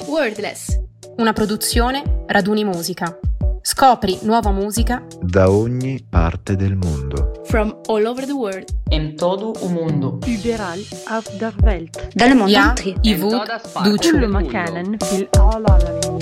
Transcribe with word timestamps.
Wordless, 0.00 0.80
una 1.18 1.32
produzione 1.32 2.24
Raduni 2.26 2.64
Musica. 2.64 3.18
Scopri 3.60 4.18
nuova 4.22 4.50
musica 4.50 5.02
da 5.20 5.48
ogni 5.50 6.04
parte 6.08 6.56
del 6.56 6.74
mondo. 6.74 7.42
From 7.44 7.78
all 7.86 8.04
over 8.06 8.24
the 8.26 8.32
world. 8.32 8.68
In 8.88 9.14
todo 9.16 9.52
o 9.60 9.68
mundo. 9.68 10.18
Liberal 10.24 10.80
auf 11.08 11.30
der 11.36 11.52
Welt. 11.62 12.08
Dalle 12.14 12.34
mondo. 12.34 12.50
Ja, 12.50 12.74
i 13.02 13.14
Vud, 13.14 13.40
Duccio. 13.84 14.12
Kullu 14.12 14.28
makanen 14.28 14.96
fil 14.98 15.28
alalamin. 15.38 16.18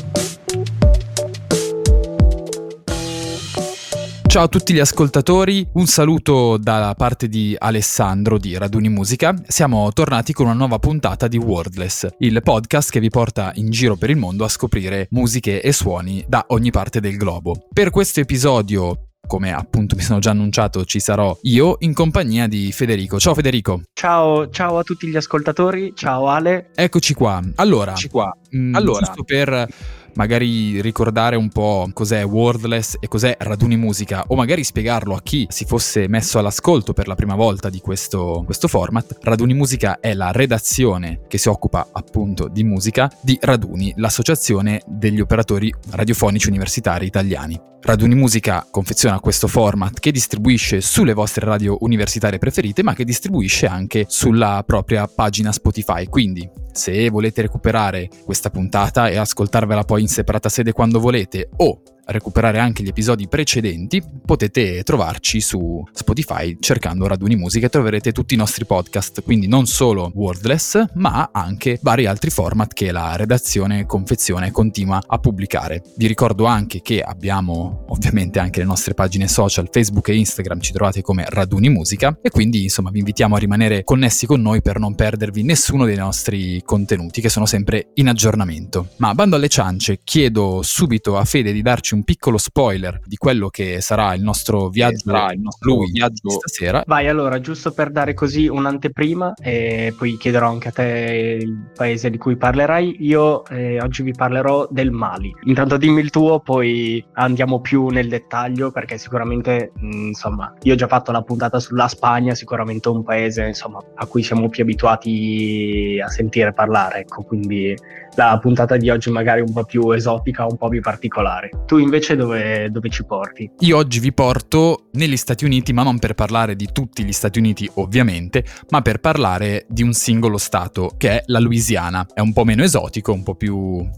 Ciao 4.31 4.45
a 4.45 4.49
tutti 4.49 4.73
gli 4.73 4.79
ascoltatori, 4.79 5.67
un 5.73 5.87
saluto 5.87 6.57
da 6.57 6.95
parte 6.97 7.29
di 7.29 7.57
Alessandro 7.59 8.39
di 8.39 8.57
Raduni 8.57 8.89
Musica. 8.89 9.35
Siamo 9.45 9.93
tornati 9.93 10.33
con 10.33 10.47
una 10.47 10.55
nuova 10.55 10.79
puntata 10.79 11.27
di 11.27 11.37
Wordless, 11.37 12.07
il 12.19 12.41
podcast 12.41 12.93
che 12.93 13.01
vi 13.01 13.11
porta 13.11 13.51
in 13.57 13.71
giro 13.71 13.97
per 13.97 14.09
il 14.11 14.17
mondo 14.17 14.45
a 14.45 14.49
scoprire 14.49 15.09
musiche 15.11 15.61
e 15.61 15.73
suoni 15.73 16.25
da 16.29 16.45
ogni 16.51 16.71
parte 16.71 17.01
del 17.01 17.17
globo. 17.17 17.67
Per 17.73 17.91
questo 17.91 18.21
episodio 18.21 19.07
come 19.27 19.53
appunto 19.53 19.95
mi 19.95 20.03
sono 20.03 20.19
già 20.19 20.31
annunciato, 20.31 20.85
ci 20.85 20.99
sarò 20.99 21.37
io 21.43 21.77
in 21.81 21.93
compagnia 21.95 22.49
di 22.49 22.73
Federico. 22.73 23.21
Ciao 23.21 23.33
Federico. 23.35 23.83
Ciao, 23.93 24.49
ciao 24.51 24.79
a 24.79 24.83
tutti 24.83 25.07
gli 25.07 25.15
ascoltatori, 25.15 25.93
ciao 25.95 26.27
Ale. 26.27 26.71
Eccoci 26.75 27.15
qua. 27.15 27.41
Allora, 27.57 27.93
Eccoci 27.93 28.09
qua. 28.09 28.37
mh, 28.51 28.75
Allora. 28.75 29.07
giusto 29.07 29.23
per 29.23 29.69
magari 30.15 30.81
ricordare 30.81 31.37
un 31.37 31.49
po' 31.49 31.89
cos'è 31.93 32.25
Wordless 32.25 32.97
e 33.01 33.09
cos'è 33.09 33.37
Raduni 33.39 33.77
Musica 33.77 34.25
o 34.29 34.35
magari 34.35 34.65
spiegarlo 34.65 35.15
a 35.15 35.23
chi 35.23 35.47
si 35.49 35.65
fosse 35.65 36.09
messo 36.09 36.39
all'ascolto 36.39 36.93
per 36.93 37.07
la 37.07 37.15
prima 37.15 37.35
volta 37.35 37.69
di 37.69 37.81
questo, 37.81 38.43
questo 38.45 38.69
format, 38.69 39.19
Raduni 39.23 39.55
Musica 39.55 40.01
è 40.01 40.15
la 40.15 40.33
redazione 40.33 41.21
che 41.29 41.39
si 41.39 41.49
occupa 41.49 41.89
appunto 41.93 42.49
di 42.49 42.65
musica 42.65 43.11
di 43.21 43.39
Raduni, 43.41 43.93
l'associazione 43.97 44.83
degli 44.87 45.21
operatori 45.21 45.73
radiofonici 45.91 46.49
universitari 46.49 47.07
italiani. 47.07 47.69
Raduni 47.83 48.15
Musica 48.15 48.67
confeziona 48.71 49.21
questo 49.21 49.49
format 49.49 50.01
che 50.01 50.13
distribuisce 50.13 50.83
sulle 50.83 51.15
vostre 51.15 51.47
radio 51.47 51.79
universitarie 51.81 52.39
preferite 52.39 52.83
ma 52.83 52.95
che 52.95 53.05
distribuisce 53.05 53.67
anche 53.67 54.05
sulla 54.07 54.63
propria 54.67 55.07
pagina 55.07 55.51
Spotify, 55.51 56.07
quindi 56.07 56.49
se 56.73 57.09
volete 57.09 57.43
recuperare 57.43 58.09
questa 58.25 58.51
puntata 58.51 59.09
e 59.09 59.17
ascoltarvela 59.17 59.85
poi 59.85 60.03
in 60.03 60.09
separata 60.09 60.51
sede 60.51 60.73
quando 60.73 61.01
volete 61.01 61.49
o 61.57 61.83
recuperare 62.11 62.59
anche 62.59 62.83
gli 62.83 62.89
episodi 62.89 63.29
precedenti, 63.29 64.03
potete 64.25 64.83
trovarci 64.83 65.41
su 65.41 65.83
Spotify 65.93 66.57
cercando 66.61 67.07
Raduni 67.07 67.37
Musica 67.37 67.67
e 67.67 67.71
troverete 67.71 68.13
tutti 68.13 68.35
i 68.35 68.37
nostri 68.37 68.65
podcast, 68.65 69.23
quindi 69.23 69.47
non 69.47 69.67
solo 69.67 70.11
Wordless, 70.15 70.85
ma 70.95 71.31
anche 71.33 71.79
vari 71.83 72.07
altri 72.07 72.31
format 72.31 72.73
che 72.73 72.93
la 72.93 73.17
redazione 73.17 73.87
confezione 73.87 74.49
e 74.49 74.51
continua 74.51 75.03
a 75.07 75.19
pubblicare. 75.19 75.83
Vi 75.97 76.07
ricordo 76.07 76.45
anche 76.45 76.81
che 76.83 77.01
abbiamo 77.01 77.85
ovviamente 77.89 78.39
anche 78.39 78.61
le 78.61 78.67
nostre 78.67 78.95
pagine 78.95 79.29
social 79.29 79.69
Facebook 79.71 80.09
e 80.09 80.17
Instagram, 80.17 80.61
ci 80.61 80.73
trovate 80.73 81.03
come 81.03 81.25
Raduni 81.29 81.69
Musica 81.69 82.17
e 82.21 82.31
quindi 82.31 82.65
insomma 82.65 82.91
vi 82.91 82.99
invitiamo 82.99 83.37
a 83.37 83.39
rimanere 83.39 83.85
connessi 83.85 84.27
con 84.27 84.41
noi 84.41 84.63
per 84.63 84.79
non 84.79 84.95
perdervi 84.95 85.43
nessuno 85.43 85.85
dei 85.85 85.97
nostri 85.97 86.63
contenuti 86.65 87.21
che 87.21 87.29
sono 87.29 87.47
sempre 87.47 87.91
in 87.95 88.09
aggiornamento. 88.09 88.89
Ma 88.97 89.15
bando 89.15 89.37
alle 89.37 89.49
ciance, 89.49 90.01
chiedo 90.05 90.63
subito 90.63 91.17
a 91.17 91.25
Fede 91.25 91.53
di 91.53 91.63
darci 91.63 91.95
un 91.95 92.00
piccolo 92.05 92.39
spoiler 92.39 93.01
di 93.05 93.17
quello 93.17 93.49
che 93.49 93.81
sarà 93.81 94.15
il 94.15 94.23
nostro 94.23 94.69
viaggio, 94.69 95.11
sarà 95.11 95.33
il 95.33 95.41
nostro 95.41 95.75
lui, 95.75 95.91
viaggio- 95.91 96.31
stasera. 96.31 96.83
Vai 96.87 97.09
allora, 97.09 97.41
giusto 97.41 97.73
per 97.73 97.91
dare 97.91 98.15
così 98.15 98.49
un'anteprima 98.49 99.35
e 99.35 99.95
poi 99.97 100.17
chiederò 100.17 100.49
anche 100.49 100.69
a 100.69 100.73
te 100.73 101.39
il 101.41 101.71
paese 101.75 102.11
di 102.11 102.19
cui 102.19 102.37
parlerai, 102.37 102.97
io 103.01 103.45
eh, 103.47 103.81
oggi 103.81 104.03
vi 104.03 104.13
parlerò 104.13 104.69
del 104.71 104.91
Mali. 104.91 105.35
Intanto 105.45 105.77
dimmi 105.77 106.01
il 106.01 106.11
tuo, 106.11 106.41
poi 106.41 107.05
andiamo 107.15 107.61
più 107.61 107.89
nel 107.89 108.09
dettaglio 108.09 108.71
perché 108.71 108.99
sicuramente, 108.99 109.73
mh, 109.75 110.07
insomma, 110.09 110.55
io 110.63 110.75
ho 110.75 110.77
già 110.77 110.87
fatto 110.87 111.13
la 111.13 111.23
puntata 111.23 111.61
sulla 111.61 111.89
Spagna, 111.89 112.35
sicuramente 112.35 112.89
un 112.89 113.03
paese, 113.03 113.47
insomma, 113.47 113.83
a 113.95 114.07
cui 114.07 114.23
siamo 114.23 114.49
più 114.49 114.63
abituati 114.63 116.01
a 116.03 116.09
sentire 116.09 116.53
parlare, 116.53 117.01
ecco, 117.01 117.23
quindi 117.23 117.77
la 118.17 118.39
puntata 118.41 118.77
di 118.77 118.91
oggi 118.91 119.11
magari 119.11 119.41
un 119.41 119.53
po' 119.53 119.65
più 119.65 119.91
esotica, 119.93 120.45
un 120.45 120.57
po' 120.57 120.69
più 120.69 120.81
particolare. 120.81 121.51
Tu 121.67 121.79
invece 121.79 121.90
dove, 122.15 122.69
dove 122.71 122.89
ci 122.89 123.05
porti? 123.05 123.51
Io 123.61 123.77
oggi 123.77 123.99
vi 123.99 124.13
porto 124.13 124.89
negli 124.93 125.17
Stati 125.17 125.45
Uniti, 125.45 125.73
ma 125.73 125.83
non 125.83 125.99
per 125.99 126.15
parlare 126.15 126.57
di 126.57 126.69
tutti 126.73 127.05
gli 127.05 127.13
Stati 127.13 127.39
Uniti 127.39 127.69
ovviamente, 127.75 128.45
ma 128.71 128.81
per 128.83 128.99
parlare 128.99 129.67
di 129.69 129.83
un 129.83 129.93
singolo 129.93 130.39
stato 130.39 130.95
che 130.97 131.11
è 131.11 131.23
la 131.27 131.39
Louisiana. 131.39 132.07
È 132.13 132.21
un 132.21 132.33
po' 132.33 132.45
meno 132.45 132.63
esotico, 132.63 133.13
un 133.13 133.23
po' 133.23 133.35
più 133.35 133.89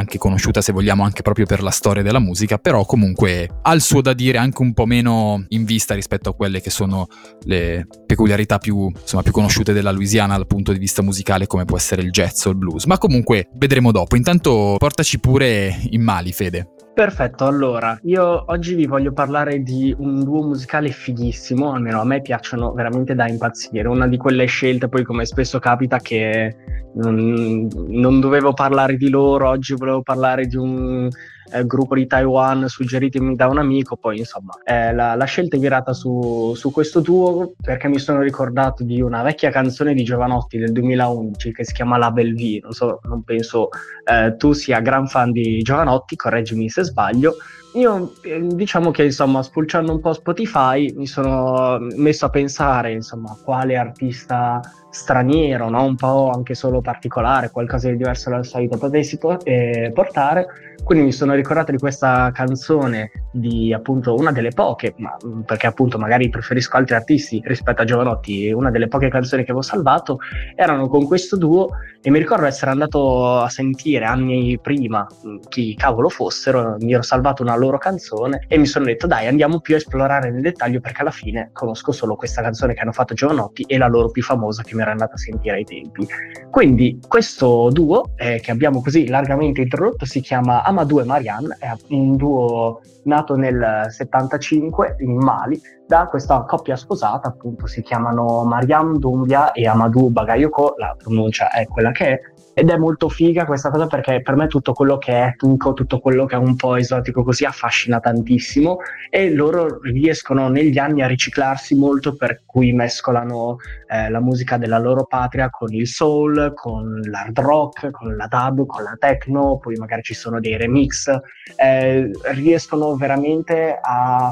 anche 0.00 0.16
conosciuta 0.16 0.62
se 0.62 0.72
vogliamo 0.72 1.04
anche 1.04 1.20
proprio 1.20 1.44
per 1.44 1.62
la 1.62 1.70
storia 1.70 2.02
della 2.02 2.18
musica, 2.18 2.56
però 2.56 2.84
comunque 2.86 3.48
ha 3.62 3.72
il 3.74 3.82
suo 3.82 4.00
da 4.00 4.14
dire 4.14 4.38
anche 4.38 4.62
un 4.62 4.72
po' 4.72 4.86
meno 4.86 5.44
in 5.48 5.64
vista 5.64 5.94
rispetto 5.94 6.30
a 6.30 6.34
quelle 6.34 6.60
che 6.60 6.70
sono 6.70 7.06
le 7.42 7.86
peculiarità 8.06 8.58
più, 8.58 8.88
insomma, 8.88 9.22
più 9.22 9.32
conosciute 9.32 9.74
della 9.74 9.90
Louisiana 9.90 10.36
dal 10.36 10.46
punto 10.46 10.72
di 10.72 10.78
vista 10.78 11.02
musicale 11.02 11.46
come 11.46 11.66
può 11.66 11.76
essere 11.76 12.02
il 12.02 12.10
jazz 12.10 12.46
o 12.46 12.50
il 12.50 12.56
blues, 12.56 12.84
ma 12.86 12.96
comunque 12.96 13.50
vedremo 13.56 13.92
dopo. 13.92 14.16
Intanto 14.16 14.76
portaci 14.78 15.18
pure 15.20 15.78
in 15.90 16.02
Mali, 16.02 16.32
Fede. 16.32 16.68
Perfetto, 17.00 17.46
allora 17.46 17.98
io 18.02 18.44
oggi 18.48 18.74
vi 18.74 18.84
voglio 18.84 19.14
parlare 19.14 19.62
di 19.62 19.94
un 19.96 20.22
duo 20.22 20.42
musicale 20.42 20.90
fighissimo, 20.90 21.72
almeno 21.72 21.98
a 21.98 22.04
me 22.04 22.20
piacciono 22.20 22.74
veramente 22.74 23.14
da 23.14 23.26
impazzire, 23.26 23.88
una 23.88 24.06
di 24.06 24.18
quelle 24.18 24.44
scelte 24.44 24.86
poi 24.86 25.02
come 25.02 25.24
spesso 25.24 25.58
capita 25.58 25.96
che 25.96 26.54
non, 26.96 27.66
non 27.88 28.20
dovevo 28.20 28.52
parlare 28.52 28.98
di 28.98 29.08
loro, 29.08 29.48
oggi 29.48 29.72
volevo 29.76 30.02
parlare 30.02 30.44
di 30.44 30.56
un 30.56 31.08
eh, 31.52 31.66
gruppo 31.66 31.94
di 31.94 32.06
Taiwan 32.06 32.68
suggeritemi 32.68 33.34
da 33.36 33.48
un 33.48 33.58
amico, 33.58 33.96
poi 33.96 34.18
insomma 34.18 34.52
eh, 34.64 34.92
la, 34.92 35.14
la 35.14 35.24
scelta 35.24 35.56
è 35.56 35.58
virata 35.58 35.92
su, 35.92 36.54
su 36.54 36.70
questo 36.70 37.00
duo 37.00 37.52
perché 37.60 37.88
mi 37.88 37.98
sono 37.98 38.20
ricordato 38.20 38.84
di 38.84 39.00
una 39.00 39.22
vecchia 39.22 39.50
canzone 39.50 39.94
di 39.94 40.02
Giovanotti 40.02 40.58
del 40.58 40.72
2011 40.72 41.52
che 41.52 41.64
si 41.64 41.72
chiama 41.72 41.96
La 41.96 42.10
Bellevue, 42.10 42.60
non 42.62 42.72
so, 42.72 43.00
non 43.04 43.22
penso 43.22 43.68
eh, 44.04 44.36
tu 44.36 44.52
sia 44.52 44.80
gran 44.80 45.06
fan 45.06 45.32
di 45.32 45.62
Giovanotti, 45.62 46.16
correggimi 46.16 46.68
se 46.68 46.82
sbaglio. 46.84 47.36
Io 47.74 48.14
eh, 48.22 48.40
diciamo 48.42 48.90
che 48.90 49.04
insomma 49.04 49.42
spulciando 49.42 49.92
un 49.92 50.00
po' 50.00 50.12
Spotify 50.12 50.92
mi 50.96 51.06
sono 51.06 51.78
messo 51.96 52.26
a 52.26 52.30
pensare 52.30 52.90
insomma 52.90 53.36
quale 53.44 53.76
artista 53.76 54.60
straniero, 54.90 55.68
no? 55.70 55.84
un 55.84 55.94
po' 55.94 56.30
anche 56.34 56.54
solo 56.54 56.80
particolare, 56.80 57.50
qualcosa 57.50 57.88
di 57.88 57.96
diverso 57.96 58.28
dal 58.30 58.44
solito 58.44 58.76
potessi 58.76 59.18
po- 59.18 59.40
eh, 59.44 59.90
portare. 59.94 60.69
Quindi 60.84 61.04
mi 61.04 61.12
sono 61.12 61.34
ricordato 61.34 61.70
di 61.70 61.78
questa 61.78 62.30
canzone 62.32 63.10
di 63.32 63.72
appunto 63.72 64.14
una 64.14 64.32
delle 64.32 64.50
poche, 64.50 64.94
ma 64.96 65.16
mh, 65.22 65.42
perché 65.42 65.66
appunto 65.66 65.98
magari 65.98 66.28
preferisco 66.28 66.76
altri 66.76 66.94
artisti 66.94 67.40
rispetto 67.44 67.82
a 67.82 67.84
Giovanotti, 67.84 68.50
una 68.50 68.70
delle 68.70 68.88
poche 68.88 69.08
canzoni 69.08 69.44
che 69.44 69.50
avevo 69.50 69.64
salvato 69.64 70.18
erano 70.56 70.88
con 70.88 71.06
questo 71.06 71.36
duo 71.36 71.68
e 72.02 72.10
mi 72.10 72.18
ricordo 72.18 72.46
essere 72.46 72.70
andato 72.70 73.38
a 73.40 73.48
sentire 73.48 74.04
anni 74.04 74.58
prima 74.60 75.06
mh, 75.22 75.48
chi 75.48 75.74
cavolo 75.74 76.08
fossero, 76.08 76.76
mi 76.80 76.92
ero 76.92 77.02
salvato 77.02 77.42
una 77.42 77.56
loro 77.56 77.78
canzone 77.78 78.44
e 78.48 78.58
mi 78.58 78.66
sono 78.66 78.84
detto 78.86 79.06
dai 79.06 79.26
andiamo 79.26 79.60
più 79.60 79.74
a 79.74 79.78
esplorare 79.78 80.30
nel 80.30 80.40
dettaglio 80.40 80.80
perché 80.80 81.02
alla 81.02 81.10
fine 81.10 81.50
conosco 81.52 81.92
solo 81.92 82.16
questa 82.16 82.42
canzone 82.42 82.74
che 82.74 82.80
hanno 82.80 82.92
fatto 82.92 83.14
Giovanotti 83.14 83.62
e 83.66 83.78
la 83.78 83.86
loro 83.86 84.10
più 84.10 84.22
famosa 84.22 84.62
che 84.62 84.74
mi 84.74 84.82
ero 84.82 84.90
andata 84.90 85.14
a 85.14 85.18
sentire 85.18 85.56
ai 85.56 85.64
tempi. 85.64 86.06
Quindi 86.50 86.98
questo 87.06 87.70
duo 87.70 88.12
eh, 88.16 88.40
che 88.40 88.50
abbiamo 88.50 88.80
così 88.82 89.08
largamente 89.08 89.60
introdotto 89.60 90.04
si 90.04 90.20
chiama 90.20 90.62
Amadou 90.70 91.00
e 91.00 91.04
Marianne, 91.04 91.56
è 91.58 91.68
un 91.88 92.16
duo 92.16 92.80
nato 93.04 93.34
nel 93.34 93.86
75 93.88 94.96
in 95.00 95.16
Mali 95.16 95.60
da 95.86 96.06
questa 96.06 96.42
coppia 96.42 96.76
sposata, 96.76 97.28
appunto 97.28 97.66
si 97.66 97.82
chiamano 97.82 98.44
Mariam 98.44 98.96
Doumbia 98.96 99.50
e 99.50 99.66
Amadou 99.66 100.10
Bagayoko, 100.10 100.74
la 100.78 100.94
pronuncia 100.96 101.50
è 101.50 101.66
quella 101.66 101.90
che 101.90 102.06
è, 102.06 102.20
ed 102.60 102.68
è 102.68 102.76
molto 102.76 103.08
figa 103.08 103.46
questa 103.46 103.70
cosa 103.70 103.86
perché 103.86 104.20
per 104.20 104.36
me 104.36 104.46
tutto 104.46 104.74
quello 104.74 104.98
che 104.98 105.12
è 105.12 105.26
etnico, 105.28 105.72
tutto 105.72 105.98
quello 105.98 106.26
che 106.26 106.34
è 106.34 106.38
un 106.38 106.56
po' 106.56 106.76
esotico 106.76 107.24
così 107.24 107.46
affascina 107.46 108.00
tantissimo 108.00 108.80
e 109.08 109.32
loro 109.32 109.80
riescono 109.80 110.50
negli 110.50 110.76
anni 110.76 111.00
a 111.00 111.06
riciclarsi 111.06 111.74
molto 111.74 112.16
per 112.16 112.42
cui 112.44 112.74
mescolano 112.74 113.56
eh, 113.88 114.10
la 114.10 114.20
musica 114.20 114.58
della 114.58 114.78
loro 114.78 115.06
patria 115.06 115.48
con 115.48 115.72
il 115.72 115.88
soul, 115.88 116.52
con 116.54 117.00
l'hard 117.02 117.38
rock, 117.38 117.90
con 117.92 118.14
la 118.14 118.26
dub, 118.28 118.66
con 118.66 118.82
la 118.82 118.96
techno, 118.98 119.56
poi 119.56 119.76
magari 119.76 120.02
ci 120.02 120.12
sono 120.12 120.38
dei 120.38 120.58
remix, 120.58 121.08
eh, 121.56 122.10
riescono 122.34 122.94
veramente 122.94 123.78
a 123.80 124.30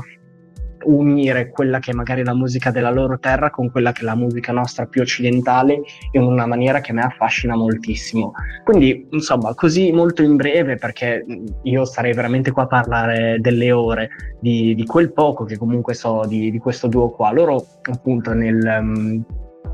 unire 0.84 1.50
quella 1.50 1.78
che 1.78 1.90
è 1.90 1.94
magari 1.94 2.24
la 2.24 2.34
musica 2.34 2.70
della 2.70 2.90
loro 2.90 3.18
terra 3.18 3.50
con 3.50 3.70
quella 3.70 3.92
che 3.92 4.02
è 4.02 4.04
la 4.04 4.14
musica 4.14 4.52
nostra 4.52 4.86
più 4.86 5.02
occidentale 5.02 5.80
in 6.12 6.22
una 6.22 6.46
maniera 6.46 6.80
che 6.80 6.92
mi 6.92 7.00
affascina 7.00 7.56
moltissimo. 7.56 8.32
Quindi, 8.64 9.06
insomma, 9.10 9.54
così 9.54 9.92
molto 9.92 10.22
in 10.22 10.36
breve, 10.36 10.76
perché 10.76 11.24
io 11.62 11.84
starei 11.84 12.12
veramente 12.12 12.50
qua 12.50 12.64
a 12.64 12.66
parlare 12.66 13.38
delle 13.40 13.72
ore 13.72 14.10
di, 14.40 14.74
di 14.74 14.84
quel 14.86 15.12
poco 15.12 15.44
che 15.44 15.56
comunque 15.56 15.94
so 15.94 16.24
di, 16.26 16.50
di 16.50 16.58
questo 16.58 16.86
duo 16.86 17.10
qua. 17.10 17.32
Loro, 17.32 17.64
appunto, 17.82 18.32
nel, 18.32 19.24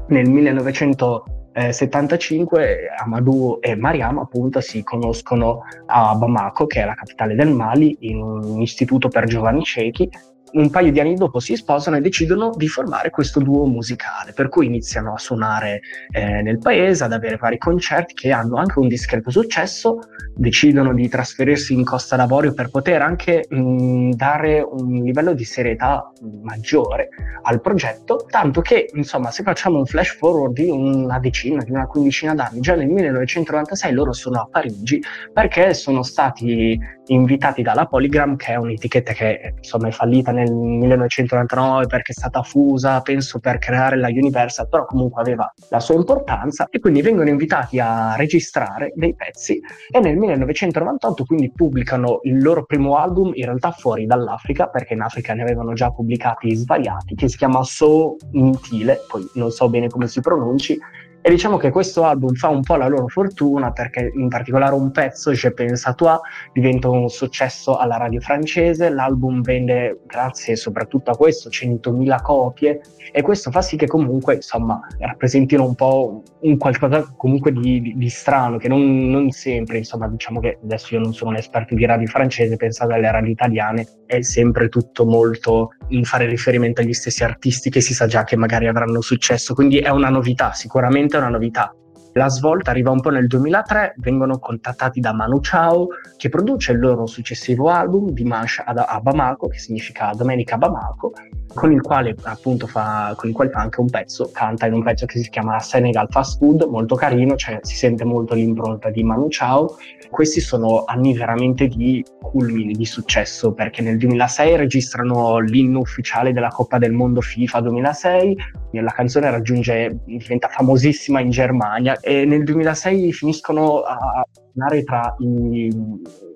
nel 0.08 0.30
1900 0.30 1.24
eh, 1.54 1.72
75 1.72 2.88
Amadou 2.98 3.58
e 3.60 3.76
Mariam 3.76 4.18
appunto 4.18 4.60
si 4.60 4.82
conoscono 4.82 5.60
a 5.86 6.14
Bamako, 6.16 6.66
che 6.66 6.82
è 6.82 6.84
la 6.84 6.94
capitale 6.94 7.36
del 7.36 7.50
Mali, 7.50 7.96
in 8.00 8.20
un 8.20 8.60
istituto 8.60 9.08
per 9.08 9.26
giovani 9.26 9.62
ciechi 9.62 10.10
un 10.54 10.70
paio 10.70 10.92
di 10.92 11.00
anni 11.00 11.14
dopo 11.14 11.40
si 11.40 11.56
sposano 11.56 11.96
e 11.96 12.00
decidono 12.00 12.52
di 12.56 12.68
formare 12.68 13.10
questo 13.10 13.40
duo 13.40 13.66
musicale, 13.66 14.32
per 14.32 14.48
cui 14.48 14.66
iniziano 14.66 15.14
a 15.14 15.18
suonare 15.18 15.80
eh, 16.10 16.42
nel 16.42 16.58
paese, 16.58 17.04
ad 17.04 17.12
avere 17.12 17.36
vari 17.36 17.58
concerti 17.58 18.14
che 18.14 18.30
hanno 18.30 18.56
anche 18.56 18.78
un 18.78 18.88
discreto 18.88 19.30
successo, 19.30 19.98
decidono 20.34 20.92
di 20.94 21.08
trasferirsi 21.08 21.74
in 21.74 21.84
Costa 21.84 22.16
d'Avorio 22.16 22.54
per 22.54 22.70
poter 22.70 23.02
anche 23.02 23.46
mh, 23.48 24.10
dare 24.10 24.60
un 24.60 25.02
livello 25.02 25.32
di 25.32 25.44
serietà 25.44 26.10
maggiore 26.42 27.08
al 27.42 27.60
progetto, 27.60 28.26
tanto 28.28 28.60
che 28.60 28.90
insomma 28.94 29.30
se 29.30 29.42
facciamo 29.42 29.78
un 29.78 29.86
flash 29.86 30.16
forward 30.16 30.54
di 30.54 30.68
una 30.70 31.18
decina, 31.18 31.62
di 31.62 31.70
una 31.70 31.86
quindicina 31.86 32.34
d'anni, 32.34 32.60
già 32.60 32.74
nel 32.74 32.88
1996 32.88 33.92
loro 33.92 34.12
sono 34.12 34.40
a 34.40 34.48
Parigi 34.50 35.02
perché 35.32 35.74
sono 35.74 36.02
stati 36.02 36.78
invitati 37.06 37.62
dalla 37.62 37.86
Polygram, 37.86 38.36
che 38.36 38.52
è 38.52 38.56
un'etichetta 38.56 39.12
che 39.12 39.54
insomma 39.58 39.88
è 39.88 39.90
fallita 39.90 40.32
nel 40.32 40.43
1999 40.52 41.86
perché 41.86 42.12
è 42.12 42.14
stata 42.14 42.42
fusa, 42.42 43.00
penso 43.00 43.38
per 43.38 43.58
creare 43.58 43.96
la 43.96 44.08
Universal, 44.08 44.68
però 44.68 44.84
comunque 44.84 45.20
aveva 45.20 45.52
la 45.70 45.80
sua 45.80 45.94
importanza 45.94 46.68
e 46.70 46.78
quindi 46.78 47.02
vengono 47.02 47.28
invitati 47.28 47.78
a 47.78 48.14
registrare 48.16 48.92
dei 48.94 49.14
pezzi 49.14 49.60
e 49.90 50.00
nel 50.00 50.16
1998 50.16 51.24
quindi 51.24 51.52
pubblicano 51.52 52.20
il 52.22 52.42
loro 52.42 52.64
primo 52.64 52.96
album 52.96 53.32
in 53.34 53.44
realtà 53.44 53.70
fuori 53.70 54.06
dall'Africa 54.06 54.68
perché 54.68 54.94
in 54.94 55.00
Africa 55.00 55.34
ne 55.34 55.42
avevano 55.42 55.72
già 55.72 55.90
pubblicati 55.90 56.54
svariati 56.54 57.14
che 57.14 57.28
si 57.28 57.36
chiama 57.36 57.62
So 57.62 58.16
Intile, 58.32 59.00
poi 59.08 59.28
non 59.34 59.50
so 59.50 59.68
bene 59.68 59.88
come 59.88 60.06
si 60.06 60.20
pronunci 60.20 60.78
e 61.26 61.30
diciamo 61.30 61.56
che 61.56 61.70
questo 61.70 62.04
album 62.04 62.34
fa 62.34 62.48
un 62.48 62.60
po' 62.60 62.76
la 62.76 62.86
loro 62.86 63.08
fortuna 63.08 63.72
perché 63.72 64.12
in 64.14 64.28
particolare 64.28 64.74
un 64.74 64.90
pezzo, 64.90 65.32
Je 65.32 65.50
pense 65.54 65.88
à 65.88 65.94
toi, 65.94 66.18
diventa 66.52 66.90
un 66.90 67.08
successo 67.08 67.78
alla 67.78 67.96
radio 67.96 68.20
francese, 68.20 68.90
l'album 68.90 69.40
vende 69.40 70.02
grazie 70.04 70.54
soprattutto 70.54 71.10
a 71.10 71.16
questo 71.16 71.48
100.000 71.48 72.20
copie. 72.20 72.82
E 73.10 73.22
questo 73.22 73.50
fa 73.50 73.62
sì 73.62 73.78
che 73.78 73.86
comunque 73.86 74.34
insomma 74.34 74.78
rappresentino 74.98 75.64
un 75.64 75.74
po' 75.74 76.22
un 76.40 76.58
qualcosa 76.58 77.10
comunque 77.16 77.52
di, 77.52 77.80
di, 77.80 77.94
di 77.96 78.08
strano 78.10 78.58
che 78.58 78.68
non, 78.68 79.08
non, 79.08 79.30
sempre 79.30 79.78
insomma 79.78 80.06
diciamo 80.08 80.40
che 80.40 80.58
adesso 80.62 80.94
io 80.94 81.00
non 81.00 81.14
sono 81.14 81.30
un 81.30 81.36
esperto 81.36 81.74
di 81.74 81.86
radio 81.86 82.06
francese, 82.06 82.56
pensate 82.56 82.92
alle 82.92 83.10
radio 83.10 83.30
italiane 83.30 83.86
è 84.16 84.22
sempre 84.22 84.68
tutto 84.68 85.04
molto 85.04 85.70
in 85.88 86.04
fare 86.04 86.26
riferimento 86.26 86.80
agli 86.80 86.92
stessi 86.92 87.24
artisti 87.24 87.70
che 87.70 87.80
si 87.80 87.94
sa 87.94 88.06
già 88.06 88.24
che 88.24 88.36
magari 88.36 88.66
avranno 88.66 89.00
successo 89.00 89.54
quindi 89.54 89.78
è 89.78 89.90
una 89.90 90.08
novità 90.08 90.52
sicuramente 90.52 91.16
è 91.16 91.20
una 91.20 91.28
novità. 91.28 91.74
La 92.16 92.28
svolta 92.28 92.70
arriva 92.70 92.92
un 92.92 93.00
po' 93.00 93.10
nel 93.10 93.26
2003, 93.26 93.94
vengono 93.96 94.38
contattati 94.38 95.00
da 95.00 95.12
Manu 95.12 95.40
Chao 95.40 95.88
che 96.16 96.28
produce 96.28 96.70
il 96.70 96.78
loro 96.78 97.06
successivo 97.06 97.70
album 97.70 98.10
Dimanche 98.10 98.62
a 98.64 99.00
Bamako, 99.00 99.48
che 99.48 99.58
significa 99.58 100.12
Domenica 100.14 100.54
a 100.54 100.58
Bamako, 100.58 101.12
con 101.52 101.72
il 101.72 101.80
quale 101.80 102.14
appunto 102.22 102.68
fa, 102.68 103.14
con 103.16 103.30
il 103.30 103.34
quale 103.34 103.50
fa 103.50 103.62
anche 103.62 103.80
un 103.80 103.90
pezzo, 103.90 104.30
canta 104.32 104.66
in 104.66 104.74
un 104.74 104.84
pezzo 104.84 105.06
che 105.06 105.18
si 105.18 105.28
chiama 105.28 105.58
Senegal 105.58 106.06
Fast 106.08 106.38
Food, 106.38 106.62
molto 106.70 106.94
carino, 106.94 107.34
cioè 107.34 107.58
si 107.62 107.74
sente 107.74 108.04
molto 108.04 108.34
l'impronta 108.34 108.90
di 108.90 109.02
Manu 109.02 109.26
Chao. 109.28 109.76
Questi 110.08 110.38
sono 110.38 110.84
anni 110.84 111.14
veramente 111.14 111.66
di 111.66 112.04
culmini, 112.22 112.74
di 112.74 112.86
successo, 112.86 113.52
perché 113.54 113.82
nel 113.82 113.98
2006 113.98 114.54
registrano 114.54 115.40
l'inno 115.40 115.80
ufficiale 115.80 116.32
della 116.32 116.50
Coppa 116.50 116.78
del 116.78 116.92
Mondo 116.92 117.20
FIFA 117.20 117.60
2006, 117.60 118.36
la 118.80 118.92
canzone 118.92 119.30
raggiunge, 119.30 119.98
diventa 120.04 120.48
famosissima 120.48 121.20
in 121.20 121.30
Germania 121.30 121.98
e 122.00 122.24
nel 122.24 122.44
2006 122.44 123.12
finiscono 123.12 123.80
a 123.80 124.24
suonare 124.32 124.82
tra 124.84 125.14
i 125.18 125.72